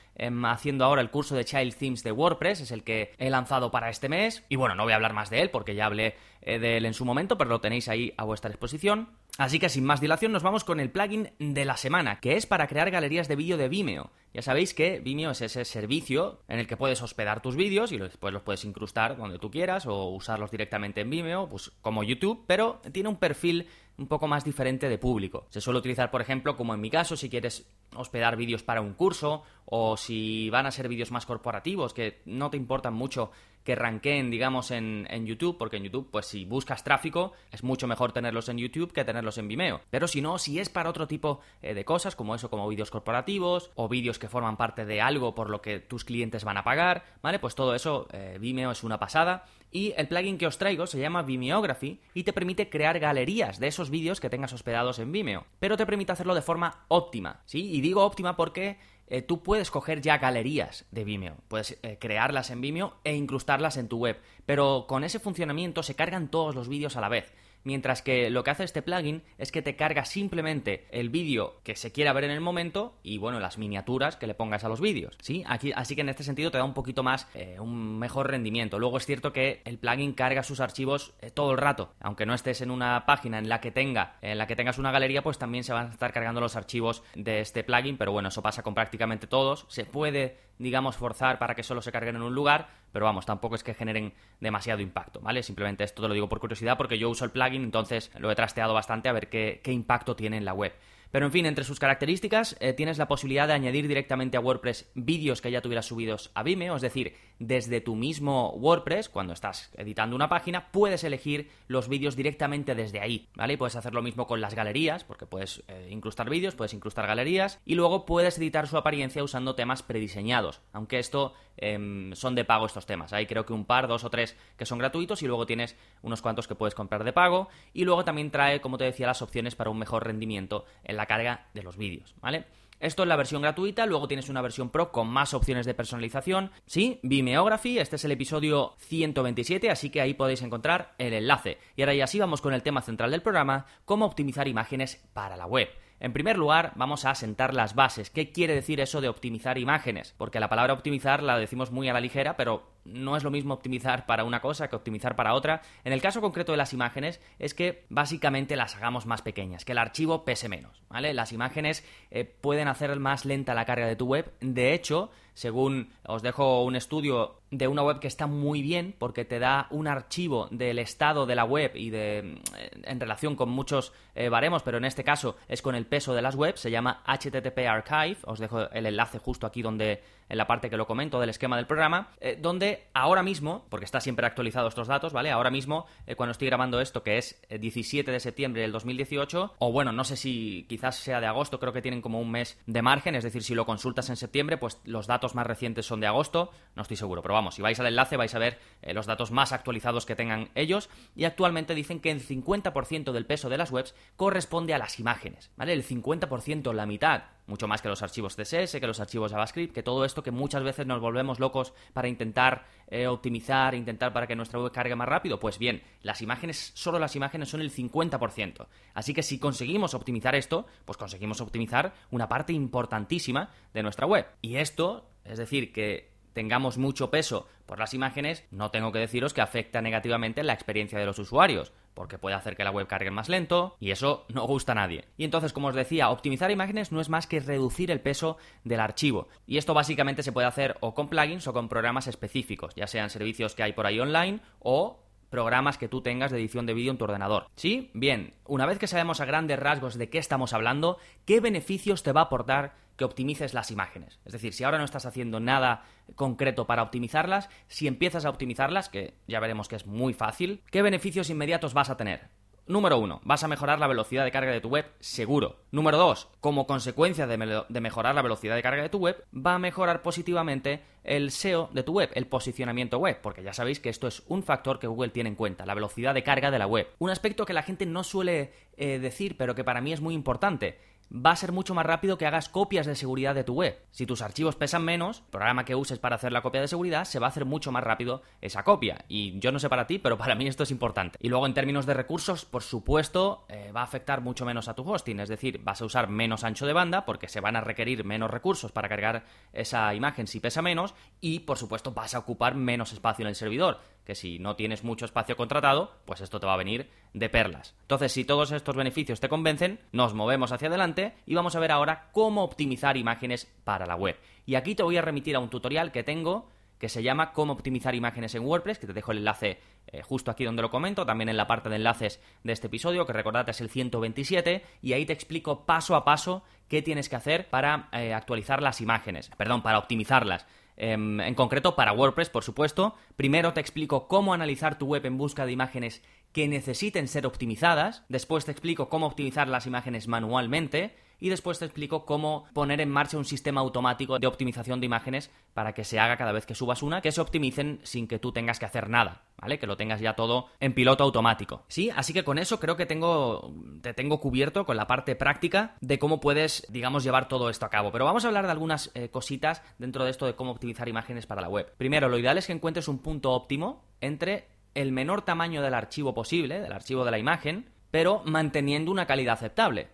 haciendo 0.44 0.84
ahora 0.84 1.02
el 1.02 1.10
curso 1.10 1.34
de 1.34 1.44
Child 1.44 1.74
Themes 1.76 2.02
de 2.02 2.12
WordPress, 2.12 2.60
es 2.60 2.70
el 2.70 2.84
que 2.84 3.12
he 3.18 3.30
lanzado 3.30 3.70
para 3.70 3.90
este 3.90 4.08
mes. 4.08 4.44
Y 4.48 4.56
bueno, 4.56 4.74
no 4.74 4.84
voy 4.84 4.92
a 4.92 4.96
hablar 4.96 5.12
más 5.12 5.30
de 5.30 5.40
él 5.42 5.50
porque 5.50 5.74
ya 5.74 5.86
hablé 5.86 6.16
eh, 6.42 6.58
de 6.58 6.76
él 6.76 6.86
en 6.86 6.94
su 6.94 7.04
momento, 7.04 7.36
pero 7.36 7.50
lo 7.50 7.60
tenéis 7.60 7.88
ahí 7.88 8.12
a 8.16 8.24
vuestra 8.24 8.50
disposición. 8.50 9.08
Así 9.36 9.58
que 9.58 9.68
sin 9.68 9.84
más 9.84 10.00
dilación 10.00 10.30
nos 10.30 10.44
vamos 10.44 10.62
con 10.62 10.78
el 10.78 10.92
plugin 10.92 11.30
de 11.40 11.64
la 11.64 11.76
semana, 11.76 12.20
que 12.20 12.36
es 12.36 12.46
para 12.46 12.68
crear 12.68 12.92
galerías 12.92 13.26
de 13.26 13.34
vídeo 13.34 13.56
de 13.56 13.68
Vimeo. 13.68 14.12
Ya 14.32 14.42
sabéis 14.42 14.74
que 14.74 15.00
Vimeo 15.00 15.32
es 15.32 15.40
ese 15.40 15.64
servicio 15.64 16.38
en 16.46 16.60
el 16.60 16.68
que 16.68 16.76
puedes 16.76 17.02
hospedar 17.02 17.42
tus 17.42 17.56
vídeos 17.56 17.90
y 17.90 17.98
después 17.98 18.32
los 18.32 18.42
puedes 18.42 18.64
incrustar 18.64 19.16
donde 19.16 19.40
tú 19.40 19.50
quieras 19.50 19.86
o 19.86 20.10
usarlos 20.10 20.52
directamente 20.52 21.00
en 21.00 21.10
Vimeo, 21.10 21.48
pues 21.48 21.72
como 21.82 22.04
YouTube, 22.04 22.44
pero 22.46 22.80
tiene 22.92 23.08
un 23.08 23.16
perfil 23.16 23.66
un 23.98 24.06
poco 24.06 24.28
más 24.28 24.44
diferente 24.44 24.88
de 24.88 24.98
público. 24.98 25.46
Se 25.50 25.60
suele 25.60 25.80
utilizar, 25.80 26.12
por 26.12 26.20
ejemplo, 26.20 26.56
como 26.56 26.72
en 26.72 26.80
mi 26.80 26.90
caso, 26.90 27.16
si 27.16 27.28
quieres 27.28 27.66
hospedar 27.96 28.36
vídeos 28.36 28.62
para 28.62 28.80
un 28.80 28.94
curso 28.94 29.42
o 29.64 29.96
si 29.96 30.48
van 30.50 30.66
a 30.66 30.70
ser 30.70 30.88
vídeos 30.88 31.10
más 31.10 31.26
corporativos 31.26 31.92
que 31.92 32.22
no 32.24 32.50
te 32.50 32.56
importan 32.56 32.94
mucho 32.94 33.32
que 33.64 33.74
ranqueen, 33.74 34.30
digamos, 34.30 34.70
en, 34.70 35.06
en, 35.10 35.26
YouTube, 35.26 35.56
porque 35.58 35.78
en 35.78 35.84
YouTube, 35.84 36.08
pues 36.10 36.26
si 36.26 36.44
buscas 36.44 36.84
tráfico, 36.84 37.32
es 37.50 37.64
mucho 37.64 37.86
mejor 37.86 38.12
tenerlos 38.12 38.48
en 38.48 38.58
YouTube 38.58 38.92
que 38.92 39.04
tenerlos 39.04 39.38
en 39.38 39.48
Vimeo. 39.48 39.80
Pero 39.90 40.06
si 40.06 40.20
no, 40.20 40.38
si 40.38 40.58
es 40.58 40.68
para 40.68 40.90
otro 40.90 41.08
tipo 41.08 41.40
eh, 41.62 41.74
de 41.74 41.84
cosas, 41.84 42.14
como 42.14 42.34
eso, 42.34 42.50
como 42.50 42.68
vídeos 42.68 42.90
corporativos, 42.90 43.70
o 43.74 43.88
vídeos 43.88 44.18
que 44.18 44.28
forman 44.28 44.56
parte 44.56 44.84
de 44.84 45.00
algo 45.00 45.34
por 45.34 45.50
lo 45.50 45.62
que 45.62 45.80
tus 45.80 46.04
clientes 46.04 46.44
van 46.44 46.58
a 46.58 46.64
pagar, 46.64 47.04
¿vale? 47.22 47.38
Pues 47.38 47.54
todo 47.54 47.74
eso, 47.74 48.06
eh, 48.12 48.36
Vimeo 48.38 48.70
es 48.70 48.84
una 48.84 48.98
pasada. 48.98 49.46
Y 49.70 49.92
el 49.96 50.06
plugin 50.06 50.38
que 50.38 50.46
os 50.46 50.56
traigo 50.56 50.86
se 50.86 51.00
llama 51.00 51.22
Vimeography 51.22 51.98
y 52.14 52.22
te 52.22 52.32
permite 52.32 52.68
crear 52.68 53.00
galerías 53.00 53.58
de 53.58 53.66
esos 53.66 53.90
vídeos 53.90 54.20
que 54.20 54.30
tengas 54.30 54.52
hospedados 54.52 55.00
en 55.00 55.10
Vimeo. 55.10 55.46
Pero 55.58 55.76
te 55.76 55.84
permite 55.84 56.12
hacerlo 56.12 56.36
de 56.36 56.42
forma 56.42 56.84
óptima, 56.86 57.40
¿sí? 57.44 57.72
Y 57.72 57.80
digo 57.80 58.04
óptima 58.04 58.36
porque 58.36 58.78
eh, 59.06 59.22
tú 59.22 59.42
puedes 59.42 59.70
coger 59.70 60.00
ya 60.00 60.18
galerías 60.18 60.86
de 60.90 61.04
Vimeo, 61.04 61.36
puedes 61.48 61.78
eh, 61.82 61.98
crearlas 61.98 62.50
en 62.50 62.60
Vimeo 62.60 62.96
e 63.04 63.14
incrustarlas 63.14 63.76
en 63.76 63.88
tu 63.88 63.98
web, 63.98 64.18
pero 64.46 64.86
con 64.88 65.04
ese 65.04 65.18
funcionamiento 65.18 65.82
se 65.82 65.94
cargan 65.94 66.28
todos 66.28 66.54
los 66.54 66.68
vídeos 66.68 66.96
a 66.96 67.00
la 67.00 67.08
vez 67.08 67.32
mientras 67.64 68.02
que 68.02 68.30
lo 68.30 68.44
que 68.44 68.50
hace 68.50 68.64
este 68.64 68.82
plugin 68.82 69.22
es 69.38 69.50
que 69.50 69.62
te 69.62 69.76
carga 69.76 70.04
simplemente 70.04 70.86
el 70.90 71.08
vídeo 71.08 71.56
que 71.64 71.76
se 71.76 71.92
quiera 71.92 72.12
ver 72.12 72.24
en 72.24 72.30
el 72.30 72.40
momento 72.40 72.94
y 73.02 73.18
bueno, 73.18 73.40
las 73.40 73.58
miniaturas 73.58 74.16
que 74.16 74.26
le 74.26 74.34
pongas 74.34 74.64
a 74.64 74.68
los 74.68 74.80
vídeos, 74.80 75.16
¿sí? 75.20 75.44
Aquí, 75.46 75.72
así 75.74 75.94
que 75.94 76.02
en 76.02 76.08
este 76.08 76.24
sentido 76.24 76.50
te 76.50 76.58
da 76.58 76.64
un 76.64 76.74
poquito 76.74 77.02
más, 77.02 77.28
eh, 77.34 77.58
un 77.58 77.98
mejor 77.98 78.30
rendimiento. 78.30 78.78
Luego 78.78 78.98
es 78.98 79.06
cierto 79.06 79.32
que 79.32 79.62
el 79.64 79.78
plugin 79.78 80.12
carga 80.12 80.42
sus 80.42 80.60
archivos 80.60 81.14
eh, 81.20 81.30
todo 81.30 81.52
el 81.52 81.58
rato, 81.58 81.92
aunque 82.00 82.26
no 82.26 82.34
estés 82.34 82.60
en 82.60 82.70
una 82.70 83.06
página 83.06 83.38
en 83.38 83.48
la 83.48 83.60
que 83.60 83.70
tenga, 83.70 84.16
en 84.22 84.38
la 84.38 84.46
que 84.46 84.56
tengas 84.56 84.78
una 84.78 84.92
galería, 84.92 85.22
pues 85.22 85.38
también 85.38 85.64
se 85.64 85.72
van 85.72 85.88
a 85.88 85.90
estar 85.90 86.12
cargando 86.12 86.40
los 86.40 86.56
archivos 86.56 87.02
de 87.14 87.40
este 87.40 87.64
plugin, 87.64 87.96
pero 87.96 88.12
bueno, 88.12 88.28
eso 88.28 88.42
pasa 88.42 88.62
con 88.62 88.74
prácticamente 88.74 89.26
todos. 89.26 89.66
Se 89.68 89.84
puede, 89.84 90.38
digamos, 90.58 90.96
forzar 90.96 91.38
para 91.38 91.54
que 91.54 91.62
solo 91.62 91.82
se 91.82 91.92
carguen 91.92 92.16
en 92.16 92.22
un 92.22 92.34
lugar, 92.34 92.68
pero 92.92 93.04
vamos, 93.04 93.26
tampoco 93.26 93.54
es 93.54 93.64
que 93.64 93.74
generen 93.74 94.14
demasiado 94.40 94.80
impacto, 94.80 95.20
¿vale? 95.20 95.42
Simplemente 95.42 95.84
esto 95.84 96.02
te 96.02 96.08
lo 96.08 96.14
digo 96.14 96.28
por 96.28 96.40
curiosidad 96.40 96.76
porque 96.76 96.98
yo 96.98 97.10
uso 97.10 97.24
el 97.24 97.30
plugin, 97.30 97.64
entonces 97.64 98.10
lo 98.18 98.30
he 98.30 98.34
trasteado 98.34 98.74
bastante 98.74 99.08
a 99.08 99.12
ver 99.12 99.28
qué, 99.28 99.60
qué 99.62 99.72
impacto 99.72 100.14
tiene 100.16 100.36
en 100.36 100.44
la 100.44 100.54
web. 100.54 100.72
Pero 101.14 101.26
en 101.26 101.32
fin, 101.32 101.46
entre 101.46 101.62
sus 101.62 101.78
características 101.78 102.56
eh, 102.58 102.72
tienes 102.72 102.98
la 102.98 103.06
posibilidad 103.06 103.46
de 103.46 103.52
añadir 103.52 103.86
directamente 103.86 104.36
a 104.36 104.40
WordPress 104.40 104.90
vídeos 104.96 105.40
que 105.40 105.52
ya 105.52 105.60
tuvieras 105.60 105.86
subidos 105.86 106.32
a 106.34 106.42
Vimeo, 106.42 106.74
es 106.74 106.82
decir, 106.82 107.14
desde 107.38 107.80
tu 107.80 107.94
mismo 107.94 108.50
WordPress, 108.54 109.08
cuando 109.10 109.32
estás 109.32 109.70
editando 109.76 110.16
una 110.16 110.28
página, 110.28 110.72
puedes 110.72 111.04
elegir 111.04 111.50
los 111.68 111.88
vídeos 111.88 112.16
directamente 112.16 112.74
desde 112.74 113.00
ahí, 113.00 113.28
¿vale? 113.36 113.52
Y 113.52 113.56
puedes 113.56 113.76
hacer 113.76 113.94
lo 113.94 114.02
mismo 114.02 114.26
con 114.26 114.40
las 114.40 114.56
galerías, 114.56 115.04
porque 115.04 115.24
puedes 115.24 115.62
eh, 115.68 115.86
incrustar 115.88 116.28
vídeos, 116.28 116.56
puedes 116.56 116.74
incrustar 116.74 117.06
galerías, 117.06 117.60
y 117.64 117.76
luego 117.76 118.06
puedes 118.06 118.36
editar 118.38 118.66
su 118.66 118.76
apariencia 118.76 119.22
usando 119.22 119.54
temas 119.54 119.84
prediseñados, 119.84 120.62
aunque 120.72 120.98
esto 120.98 121.34
em, 121.56 122.12
son 122.14 122.34
de 122.34 122.44
pago 122.44 122.66
estos 122.66 122.86
temas. 122.86 123.12
Hay 123.12 123.26
creo 123.26 123.46
que 123.46 123.52
un 123.52 123.66
par, 123.66 123.86
dos 123.86 124.02
o 124.02 124.10
tres 124.10 124.36
que 124.56 124.66
son 124.66 124.78
gratuitos 124.78 125.22
y 125.22 125.28
luego 125.28 125.46
tienes 125.46 125.76
unos 126.02 126.22
cuantos 126.22 126.48
que 126.48 126.56
puedes 126.56 126.74
comprar 126.74 127.04
de 127.04 127.12
pago, 127.12 127.48
y 127.72 127.84
luego 127.84 128.04
también 128.04 128.32
trae, 128.32 128.60
como 128.60 128.78
te 128.78 128.84
decía, 128.84 129.06
las 129.06 129.22
opciones 129.22 129.54
para 129.54 129.70
un 129.70 129.78
mejor 129.78 130.04
rendimiento 130.04 130.64
en 130.82 130.96
la 130.96 131.03
carga 131.06 131.48
de 131.54 131.62
los 131.62 131.76
vídeos, 131.76 132.14
¿vale? 132.20 132.44
Esto 132.80 133.02
es 133.02 133.08
la 133.08 133.16
versión 133.16 133.40
gratuita, 133.40 133.86
luego 133.86 134.08
tienes 134.08 134.28
una 134.28 134.42
versión 134.42 134.68
pro 134.68 134.92
con 134.92 135.08
más 135.08 135.32
opciones 135.32 135.64
de 135.64 135.74
personalización. 135.74 136.50
Sí, 136.66 137.00
Vimeography, 137.02 137.78
este 137.78 137.96
es 137.96 138.04
el 138.04 138.12
episodio 138.12 138.74
127, 138.78 139.70
así 139.70 139.90
que 139.90 140.00
ahí 140.00 140.12
podéis 140.12 140.42
encontrar 140.42 140.94
el 140.98 141.14
enlace. 141.14 141.58
Y 141.76 141.82
ahora 141.82 141.94
ya 141.94 142.06
sí 142.06 142.18
vamos 142.18 142.42
con 142.42 142.52
el 142.52 142.62
tema 142.62 142.82
central 142.82 143.10
del 143.10 143.22
programa, 143.22 143.66
cómo 143.84 144.04
optimizar 144.04 144.48
imágenes 144.48 145.02
para 145.14 145.36
la 145.36 145.46
web. 145.46 145.68
En 146.00 146.12
primer 146.12 146.36
lugar, 146.36 146.72
vamos 146.74 147.06
a 147.06 147.14
sentar 147.14 147.54
las 147.54 147.74
bases. 147.74 148.10
¿Qué 148.10 148.32
quiere 148.32 148.54
decir 148.54 148.80
eso 148.80 149.00
de 149.00 149.08
optimizar 149.08 149.56
imágenes? 149.56 150.14
Porque 150.18 150.40
la 150.40 150.50
palabra 150.50 150.74
optimizar 150.74 151.22
la 151.22 151.38
decimos 151.38 151.70
muy 151.70 151.88
a 151.88 151.94
la 151.94 152.00
ligera, 152.00 152.36
pero 152.36 152.73
no 152.84 153.16
es 153.16 153.24
lo 153.24 153.30
mismo 153.30 153.54
optimizar 153.54 154.06
para 154.06 154.24
una 154.24 154.40
cosa 154.40 154.68
que 154.68 154.76
optimizar 154.76 155.16
para 155.16 155.34
otra. 155.34 155.62
En 155.84 155.92
el 155.92 156.02
caso 156.02 156.20
concreto 156.20 156.52
de 156.52 156.58
las 156.58 156.72
imágenes 156.72 157.20
es 157.38 157.54
que 157.54 157.84
básicamente 157.88 158.56
las 158.56 158.76
hagamos 158.76 159.06
más 159.06 159.22
pequeñas, 159.22 159.64
que 159.64 159.72
el 159.72 159.78
archivo 159.78 160.24
pese 160.24 160.48
menos, 160.48 160.82
¿vale? 160.88 161.14
Las 161.14 161.32
imágenes 161.32 161.84
eh, 162.10 162.24
pueden 162.24 162.68
hacer 162.68 162.94
más 162.98 163.24
lenta 163.24 163.54
la 163.54 163.64
carga 163.64 163.86
de 163.86 163.96
tu 163.96 164.06
web. 164.06 164.32
De 164.40 164.74
hecho, 164.74 165.10
según 165.34 165.90
os 166.06 166.22
dejo 166.22 166.62
un 166.62 166.76
estudio 166.76 167.40
de 167.50 167.68
una 167.68 167.82
web 167.82 167.98
que 168.00 168.08
está 168.08 168.26
muy 168.26 168.62
bien 168.62 168.94
porque 168.98 169.24
te 169.24 169.38
da 169.38 169.66
un 169.70 169.86
archivo 169.86 170.48
del 170.50 170.78
estado 170.78 171.26
de 171.26 171.34
la 171.34 171.44
web 171.44 171.72
y 171.74 171.90
de 171.90 172.18
eh, 172.56 172.70
en 172.84 173.00
relación 173.00 173.36
con 173.36 173.50
muchos 173.50 173.92
eh, 174.14 174.28
baremos, 174.28 174.62
pero 174.62 174.78
en 174.78 174.84
este 174.84 175.04
caso 175.04 175.36
es 175.48 175.62
con 175.62 175.74
el 175.74 175.86
peso 175.86 176.14
de 176.14 176.22
las 176.22 176.34
webs, 176.34 176.60
se 176.60 176.70
llama 176.70 177.02
HTTP 177.06 177.58
Archive, 177.68 178.18
os 178.24 178.38
dejo 178.38 178.70
el 178.70 178.86
enlace 178.86 179.18
justo 179.18 179.46
aquí 179.46 179.62
donde 179.62 180.02
en 180.28 180.38
la 180.38 180.46
parte 180.46 180.70
que 180.70 180.76
lo 180.76 180.86
comento 180.86 181.20
del 181.20 181.30
esquema 181.30 181.56
del 181.56 181.66
programa, 181.66 182.10
eh, 182.20 182.38
donde 182.40 182.73
ahora 182.92 183.22
mismo, 183.22 183.66
porque 183.68 183.84
está 183.84 184.00
siempre 184.00 184.26
actualizado 184.26 184.68
estos 184.68 184.88
datos, 184.88 185.12
¿vale? 185.12 185.30
Ahora 185.30 185.50
mismo, 185.50 185.86
eh, 186.06 186.14
cuando 186.16 186.32
estoy 186.32 186.48
grabando 186.48 186.80
esto, 186.80 187.02
que 187.02 187.18
es 187.18 187.40
17 187.48 188.10
eh, 188.10 188.14
de 188.14 188.20
septiembre 188.20 188.62
del 188.62 188.72
2018, 188.72 189.54
o 189.58 189.72
bueno, 189.72 189.92
no 189.92 190.04
sé 190.04 190.16
si 190.16 190.66
quizás 190.68 190.96
sea 190.96 191.20
de 191.20 191.26
agosto, 191.26 191.60
creo 191.60 191.72
que 191.72 191.82
tienen 191.82 192.02
como 192.02 192.20
un 192.20 192.30
mes 192.30 192.58
de 192.66 192.82
margen, 192.82 193.14
es 193.14 193.24
decir, 193.24 193.42
si 193.42 193.54
lo 193.54 193.66
consultas 193.66 194.10
en 194.10 194.16
septiembre, 194.16 194.56
pues 194.56 194.80
los 194.84 195.06
datos 195.06 195.34
más 195.34 195.46
recientes 195.46 195.86
son 195.86 196.00
de 196.00 196.06
agosto, 196.06 196.50
no 196.74 196.82
estoy 196.82 196.96
seguro, 196.96 197.22
pero 197.22 197.34
vamos, 197.34 197.54
si 197.54 197.62
vais 197.62 197.78
al 197.80 197.86
enlace 197.86 198.16
vais 198.16 198.34
a 198.34 198.38
ver 198.38 198.58
los 198.82 199.06
datos 199.06 199.30
más 199.30 199.52
actualizados 199.52 200.06
que 200.06 200.16
tengan 200.16 200.50
ellos, 200.54 200.90
y 201.16 201.24
actualmente 201.24 201.74
dicen 201.74 202.00
que 202.00 202.10
el 202.10 202.26
50% 202.26 203.12
del 203.12 203.26
peso 203.26 203.48
de 203.48 203.58
las 203.58 203.70
webs 203.70 203.94
corresponde 204.16 204.74
a 204.74 204.78
las 204.78 204.98
imágenes, 205.00 205.50
¿vale? 205.56 205.72
El 205.72 205.84
50%, 205.84 206.72
la 206.72 206.86
mitad, 206.86 207.24
mucho 207.46 207.68
más 207.68 207.82
que 207.82 207.88
los 207.88 208.02
archivos 208.02 208.36
CSS, 208.36 208.80
que 208.80 208.86
los 208.86 209.00
archivos 209.00 209.32
JavaScript, 209.32 209.74
que 209.74 209.82
todo 209.82 210.04
esto 210.04 210.22
que 210.22 210.30
muchas 210.30 210.62
veces 210.62 210.86
nos 210.86 211.00
volvemos 211.00 211.40
locos 211.40 211.72
para 211.92 212.08
intentar 212.08 212.66
eh, 212.88 213.06
optimizar, 213.06 213.74
intentar 213.74 214.12
para 214.12 214.26
que 214.26 214.36
nuestra 214.36 214.60
web 214.60 214.72
cargue 214.72 214.96
más 214.96 215.08
rápido. 215.08 215.38
Pues 215.38 215.58
bien, 215.58 215.82
las 216.02 216.22
imágenes, 216.22 216.72
solo 216.74 216.98
las 216.98 217.16
imágenes 217.16 217.48
son 217.48 217.60
el 217.60 217.70
50%. 217.70 218.66
Así 218.94 219.14
que 219.14 219.22
si 219.22 219.38
conseguimos 219.38 219.94
optimizar 219.94 220.34
esto, 220.34 220.66
pues 220.84 220.96
conseguimos 220.96 221.40
optimizar 221.40 221.94
una 222.10 222.28
parte 222.28 222.52
importantísima 222.52 223.50
de 223.72 223.82
nuestra 223.82 224.06
web. 224.06 224.26
Y 224.40 224.56
esto, 224.56 225.08
es 225.24 225.38
decir, 225.38 225.72
que 225.72 226.14
tengamos 226.32 226.78
mucho 226.78 227.10
peso 227.10 227.46
por 227.66 227.78
las 227.78 227.94
imágenes, 227.94 228.44
no 228.50 228.70
tengo 228.70 228.92
que 228.92 228.98
deciros 228.98 229.32
que 229.32 229.40
afecta 229.40 229.80
negativamente 229.80 230.42
la 230.42 230.52
experiencia 230.52 230.98
de 230.98 231.06
los 231.06 231.18
usuarios, 231.18 231.72
porque 231.94 232.18
puede 232.18 232.36
hacer 232.36 232.56
que 232.56 232.64
la 232.64 232.70
web 232.70 232.86
cargue 232.86 233.10
más 233.10 233.28
lento 233.28 233.76
y 233.80 233.90
eso 233.90 234.26
no 234.28 234.46
gusta 234.46 234.72
a 234.72 234.76
nadie. 234.76 235.06
Y 235.16 235.24
entonces, 235.24 235.52
como 235.52 235.68
os 235.68 235.74
decía, 235.74 236.10
optimizar 236.10 236.50
imágenes 236.50 236.92
no 236.92 237.00
es 237.00 237.08
más 237.08 237.26
que 237.26 237.40
reducir 237.40 237.90
el 237.90 238.00
peso 238.00 238.36
del 238.64 238.80
archivo. 238.80 239.28
Y 239.46 239.58
esto 239.58 239.74
básicamente 239.74 240.22
se 240.22 240.32
puede 240.32 240.46
hacer 240.46 240.76
o 240.80 240.94
con 240.94 241.08
plugins 241.08 241.46
o 241.46 241.52
con 241.52 241.68
programas 241.68 242.06
específicos, 242.06 242.74
ya 242.74 242.86
sean 242.86 243.10
servicios 243.10 243.54
que 243.54 243.62
hay 243.62 243.72
por 243.72 243.86
ahí 243.86 244.00
online 244.00 244.40
o 244.58 245.00
programas 245.30 245.78
que 245.78 245.88
tú 245.88 246.00
tengas 246.00 246.30
de 246.30 246.38
edición 246.38 246.64
de 246.64 246.74
vídeo 246.74 246.92
en 246.92 246.98
tu 246.98 247.04
ordenador. 247.04 247.48
¿Sí? 247.56 247.90
Bien, 247.92 248.34
una 248.44 248.66
vez 248.66 248.78
que 248.78 248.86
sabemos 248.86 249.20
a 249.20 249.24
grandes 249.24 249.58
rasgos 249.58 249.98
de 249.98 250.08
qué 250.08 250.18
estamos 250.18 250.52
hablando, 250.52 250.98
¿qué 251.24 251.40
beneficios 251.40 252.04
te 252.04 252.12
va 252.12 252.20
a 252.20 252.24
aportar 252.24 252.76
que 252.96 253.04
optimices 253.04 253.54
las 253.54 253.70
imágenes. 253.70 254.18
Es 254.24 254.32
decir, 254.32 254.52
si 254.52 254.64
ahora 254.64 254.78
no 254.78 254.84
estás 254.84 255.06
haciendo 255.06 255.40
nada 255.40 255.84
concreto 256.14 256.66
para 256.66 256.82
optimizarlas, 256.82 257.48
si 257.68 257.86
empiezas 257.86 258.24
a 258.24 258.30
optimizarlas, 258.30 258.88
que 258.88 259.14
ya 259.26 259.40
veremos 259.40 259.68
que 259.68 259.76
es 259.76 259.86
muy 259.86 260.12
fácil, 260.12 260.62
¿qué 260.70 260.82
beneficios 260.82 261.30
inmediatos 261.30 261.74
vas 261.74 261.90
a 261.90 261.96
tener? 261.96 262.30
Número 262.66 262.98
uno, 262.98 263.20
vas 263.24 263.44
a 263.44 263.48
mejorar 263.48 263.78
la 263.78 263.86
velocidad 263.86 264.24
de 264.24 264.30
carga 264.30 264.50
de 264.50 264.62
tu 264.62 264.70
web, 264.70 264.86
seguro. 264.98 265.58
Número 265.70 265.98
dos, 265.98 266.30
como 266.40 266.66
consecuencia 266.66 267.26
de, 267.26 267.36
mejorar 267.80 268.14
la 268.14 268.22
velocidad 268.22 268.54
de 268.54 268.62
carga 268.62 268.82
de 268.82 268.88
tu 268.88 268.98
web, 268.98 269.22
va 269.34 269.56
a 269.56 269.58
mejorar 269.58 270.00
positivamente 270.00 270.82
el 271.02 271.30
SEO 271.30 271.68
de 271.74 271.82
tu 271.82 271.92
web, 271.92 272.10
el 272.14 272.26
posicionamiento 272.26 272.96
web, 272.96 273.20
porque 273.20 273.42
ya 273.42 273.52
sabéis 273.52 273.80
que 273.80 273.90
esto 273.90 274.06
es 274.06 274.22
un 274.28 274.42
factor 274.42 274.78
que 274.78 274.86
Google 274.86 275.10
tiene 275.10 275.28
en 275.28 275.36
cuenta, 275.36 275.66
la 275.66 275.74
velocidad 275.74 276.14
de 276.14 276.22
carga 276.22 276.50
de 276.50 276.58
la 276.58 276.66
web. 276.66 276.88
Un 276.98 277.10
aspecto 277.10 277.44
que 277.44 277.52
la 277.52 277.62
gente 277.62 277.84
no 277.84 278.02
suele 278.02 278.52
eh, 278.78 278.98
decir, 278.98 279.36
pero 279.36 279.54
que 279.54 279.62
para 279.62 279.82
mí 279.82 279.92
es 279.92 280.00
muy 280.00 280.14
importante 280.14 280.78
va 281.14 281.30
a 281.30 281.36
ser 281.36 281.52
mucho 281.52 281.74
más 281.74 281.86
rápido 281.86 282.18
que 282.18 282.26
hagas 282.26 282.48
copias 282.48 282.86
de 282.86 282.96
seguridad 282.96 283.34
de 283.34 283.44
tu 283.44 283.54
web. 283.54 283.78
Si 283.92 284.04
tus 284.04 284.20
archivos 284.20 284.56
pesan 284.56 284.84
menos, 284.84 285.18
el 285.20 285.30
programa 285.30 285.64
que 285.64 285.76
uses 285.76 285.98
para 285.98 286.16
hacer 286.16 286.32
la 286.32 286.42
copia 286.42 286.60
de 286.60 286.68
seguridad 286.68 287.04
se 287.04 287.20
va 287.20 287.26
a 287.26 287.28
hacer 287.28 287.44
mucho 287.44 287.70
más 287.70 287.84
rápido 287.84 288.22
esa 288.40 288.64
copia. 288.64 289.04
Y 289.08 289.38
yo 289.38 289.52
no 289.52 289.60
sé 289.60 289.68
para 289.68 289.86
ti, 289.86 289.98
pero 289.98 290.18
para 290.24 290.34
mí 290.34 290.46
esto 290.48 290.64
es 290.64 290.70
importante. 290.72 291.18
Y 291.20 291.28
luego 291.28 291.46
en 291.46 291.54
términos 291.54 291.86
de 291.86 291.94
recursos, 291.94 292.44
por 292.44 292.62
supuesto, 292.62 293.46
eh, 293.48 293.70
va 293.74 293.82
a 293.82 293.84
afectar 293.84 294.22
mucho 294.22 294.44
menos 294.44 294.68
a 294.68 294.74
tu 294.74 294.82
hosting. 294.82 295.20
Es 295.20 295.28
decir, 295.28 295.60
vas 295.62 295.80
a 295.80 295.84
usar 295.84 296.08
menos 296.08 296.42
ancho 296.42 296.66
de 296.66 296.72
banda 296.72 297.04
porque 297.04 297.28
se 297.28 297.40
van 297.40 297.56
a 297.56 297.60
requerir 297.60 298.04
menos 298.04 298.30
recursos 298.30 298.72
para 298.72 298.88
cargar 298.88 299.24
esa 299.52 299.94
imagen 299.94 300.26
si 300.26 300.40
pesa 300.40 300.62
menos. 300.62 300.94
Y 301.20 301.40
por 301.40 301.58
supuesto 301.58 301.92
vas 301.92 302.14
a 302.14 302.18
ocupar 302.18 302.56
menos 302.56 302.92
espacio 302.92 303.22
en 303.22 303.28
el 303.28 303.36
servidor 303.36 303.80
que 304.04 304.14
si 304.14 304.38
no 304.38 304.56
tienes 304.56 304.84
mucho 304.84 305.04
espacio 305.04 305.36
contratado, 305.36 305.92
pues 306.04 306.20
esto 306.20 306.40
te 306.40 306.46
va 306.46 306.54
a 306.54 306.58
venir 306.58 306.90
de 307.12 307.28
perlas. 307.28 307.74
Entonces, 307.82 308.12
si 308.12 308.24
todos 308.24 308.52
estos 308.52 308.76
beneficios 308.76 309.20
te 309.20 309.28
convencen, 309.28 309.80
nos 309.92 310.14
movemos 310.14 310.52
hacia 310.52 310.68
adelante 310.68 311.14
y 311.26 311.34
vamos 311.34 311.56
a 311.56 311.60
ver 311.60 311.72
ahora 311.72 312.10
cómo 312.12 312.44
optimizar 312.44 312.96
imágenes 312.96 313.50
para 313.64 313.86
la 313.86 313.96
web. 313.96 314.18
Y 314.46 314.56
aquí 314.56 314.74
te 314.74 314.82
voy 314.82 314.96
a 314.96 315.02
remitir 315.02 315.36
a 315.36 315.40
un 315.40 315.50
tutorial 315.50 315.92
que 315.92 316.02
tengo 316.02 316.48
que 316.78 316.88
se 316.90 317.02
llama 317.02 317.32
Cómo 317.32 317.54
optimizar 317.54 317.94
imágenes 317.94 318.34
en 318.34 318.44
WordPress, 318.44 318.78
que 318.78 318.86
te 318.86 318.92
dejo 318.92 319.12
el 319.12 319.18
enlace 319.18 319.58
eh, 319.86 320.02
justo 320.02 320.30
aquí 320.30 320.44
donde 320.44 320.60
lo 320.60 320.70
comento, 320.70 321.06
también 321.06 321.30
en 321.30 321.36
la 321.36 321.46
parte 321.46 321.70
de 321.70 321.76
enlaces 321.76 322.20
de 322.42 322.52
este 322.52 322.66
episodio, 322.66 323.06
que 323.06 323.12
recordad 323.14 323.48
es 323.48 323.60
el 323.60 323.70
127, 323.70 324.62
y 324.82 324.92
ahí 324.92 325.06
te 325.06 325.14
explico 325.14 325.64
paso 325.64 325.94
a 325.96 326.04
paso 326.04 326.42
qué 326.68 326.82
tienes 326.82 327.08
que 327.08 327.16
hacer 327.16 327.48
para 327.48 327.88
eh, 327.92 328.12
actualizar 328.12 328.62
las 328.62 328.80
imágenes, 328.80 329.30
perdón, 329.36 329.62
para 329.62 329.78
optimizarlas. 329.78 330.46
Em, 330.76 331.20
en 331.20 331.34
concreto 331.34 331.76
para 331.76 331.92
WordPress, 331.92 332.30
por 332.30 332.42
supuesto. 332.42 332.94
Primero 333.16 333.52
te 333.52 333.60
explico 333.60 334.08
cómo 334.08 334.34
analizar 334.34 334.78
tu 334.78 334.86
web 334.86 335.06
en 335.06 335.18
busca 335.18 335.46
de 335.46 335.52
imágenes 335.52 336.02
que 336.32 336.48
necesiten 336.48 337.06
ser 337.06 337.26
optimizadas. 337.26 338.04
Después 338.08 338.44
te 338.44 338.52
explico 338.52 338.88
cómo 338.88 339.06
optimizar 339.06 339.48
las 339.48 339.66
imágenes 339.66 340.08
manualmente 340.08 340.96
y 341.20 341.28
después 341.28 341.58
te 341.58 341.64
explico 341.64 342.04
cómo 342.04 342.46
poner 342.52 342.80
en 342.80 342.90
marcha 342.90 343.18
un 343.18 343.24
sistema 343.24 343.60
automático 343.60 344.18
de 344.18 344.26
optimización 344.26 344.80
de 344.80 344.86
imágenes 344.86 345.30
para 345.52 345.72
que 345.72 345.84
se 345.84 345.98
haga 345.98 346.16
cada 346.16 346.32
vez 346.32 346.46
que 346.46 346.54
subas 346.54 346.82
una, 346.82 347.00
que 347.00 347.12
se 347.12 347.20
optimicen 347.20 347.80
sin 347.82 348.06
que 348.06 348.18
tú 348.18 348.32
tengas 348.32 348.58
que 348.58 348.66
hacer 348.66 348.88
nada, 348.88 349.22
¿vale? 349.36 349.58
Que 349.58 349.66
lo 349.66 349.76
tengas 349.76 350.00
ya 350.00 350.14
todo 350.14 350.48
en 350.60 350.74
piloto 350.74 351.04
automático. 351.04 351.64
Sí, 351.68 351.90
así 351.94 352.12
que 352.12 352.24
con 352.24 352.38
eso 352.38 352.60
creo 352.60 352.76
que 352.76 352.86
tengo 352.86 353.52
te 353.82 353.94
tengo 353.94 354.20
cubierto 354.20 354.64
con 354.64 354.76
la 354.76 354.86
parte 354.86 355.16
práctica 355.16 355.76
de 355.80 355.98
cómo 355.98 356.20
puedes, 356.20 356.66
digamos, 356.70 357.04
llevar 357.04 357.28
todo 357.28 357.50
esto 357.50 357.66
a 357.66 357.70
cabo. 357.70 357.92
Pero 357.92 358.04
vamos 358.04 358.24
a 358.24 358.28
hablar 358.28 358.46
de 358.46 358.52
algunas 358.52 358.90
eh, 358.94 359.08
cositas 359.08 359.62
dentro 359.78 360.04
de 360.04 360.10
esto 360.10 360.26
de 360.26 360.34
cómo 360.34 360.50
optimizar 360.50 360.88
imágenes 360.88 361.26
para 361.26 361.40
la 361.40 361.48
web. 361.48 361.72
Primero, 361.76 362.08
lo 362.08 362.18
ideal 362.18 362.38
es 362.38 362.46
que 362.46 362.52
encuentres 362.52 362.88
un 362.88 362.98
punto 362.98 363.32
óptimo 363.32 363.84
entre 364.00 364.48
el 364.74 364.92
menor 364.92 365.22
tamaño 365.22 365.62
del 365.62 365.74
archivo 365.74 366.14
posible, 366.14 366.60
del 366.60 366.72
archivo 366.72 367.04
de 367.04 367.10
la 367.10 367.18
imagen, 367.18 367.70
pero 367.90 368.22
manteniendo 368.24 368.90
una 368.90 369.06
calidad 369.06 369.34
aceptable. 369.34 369.88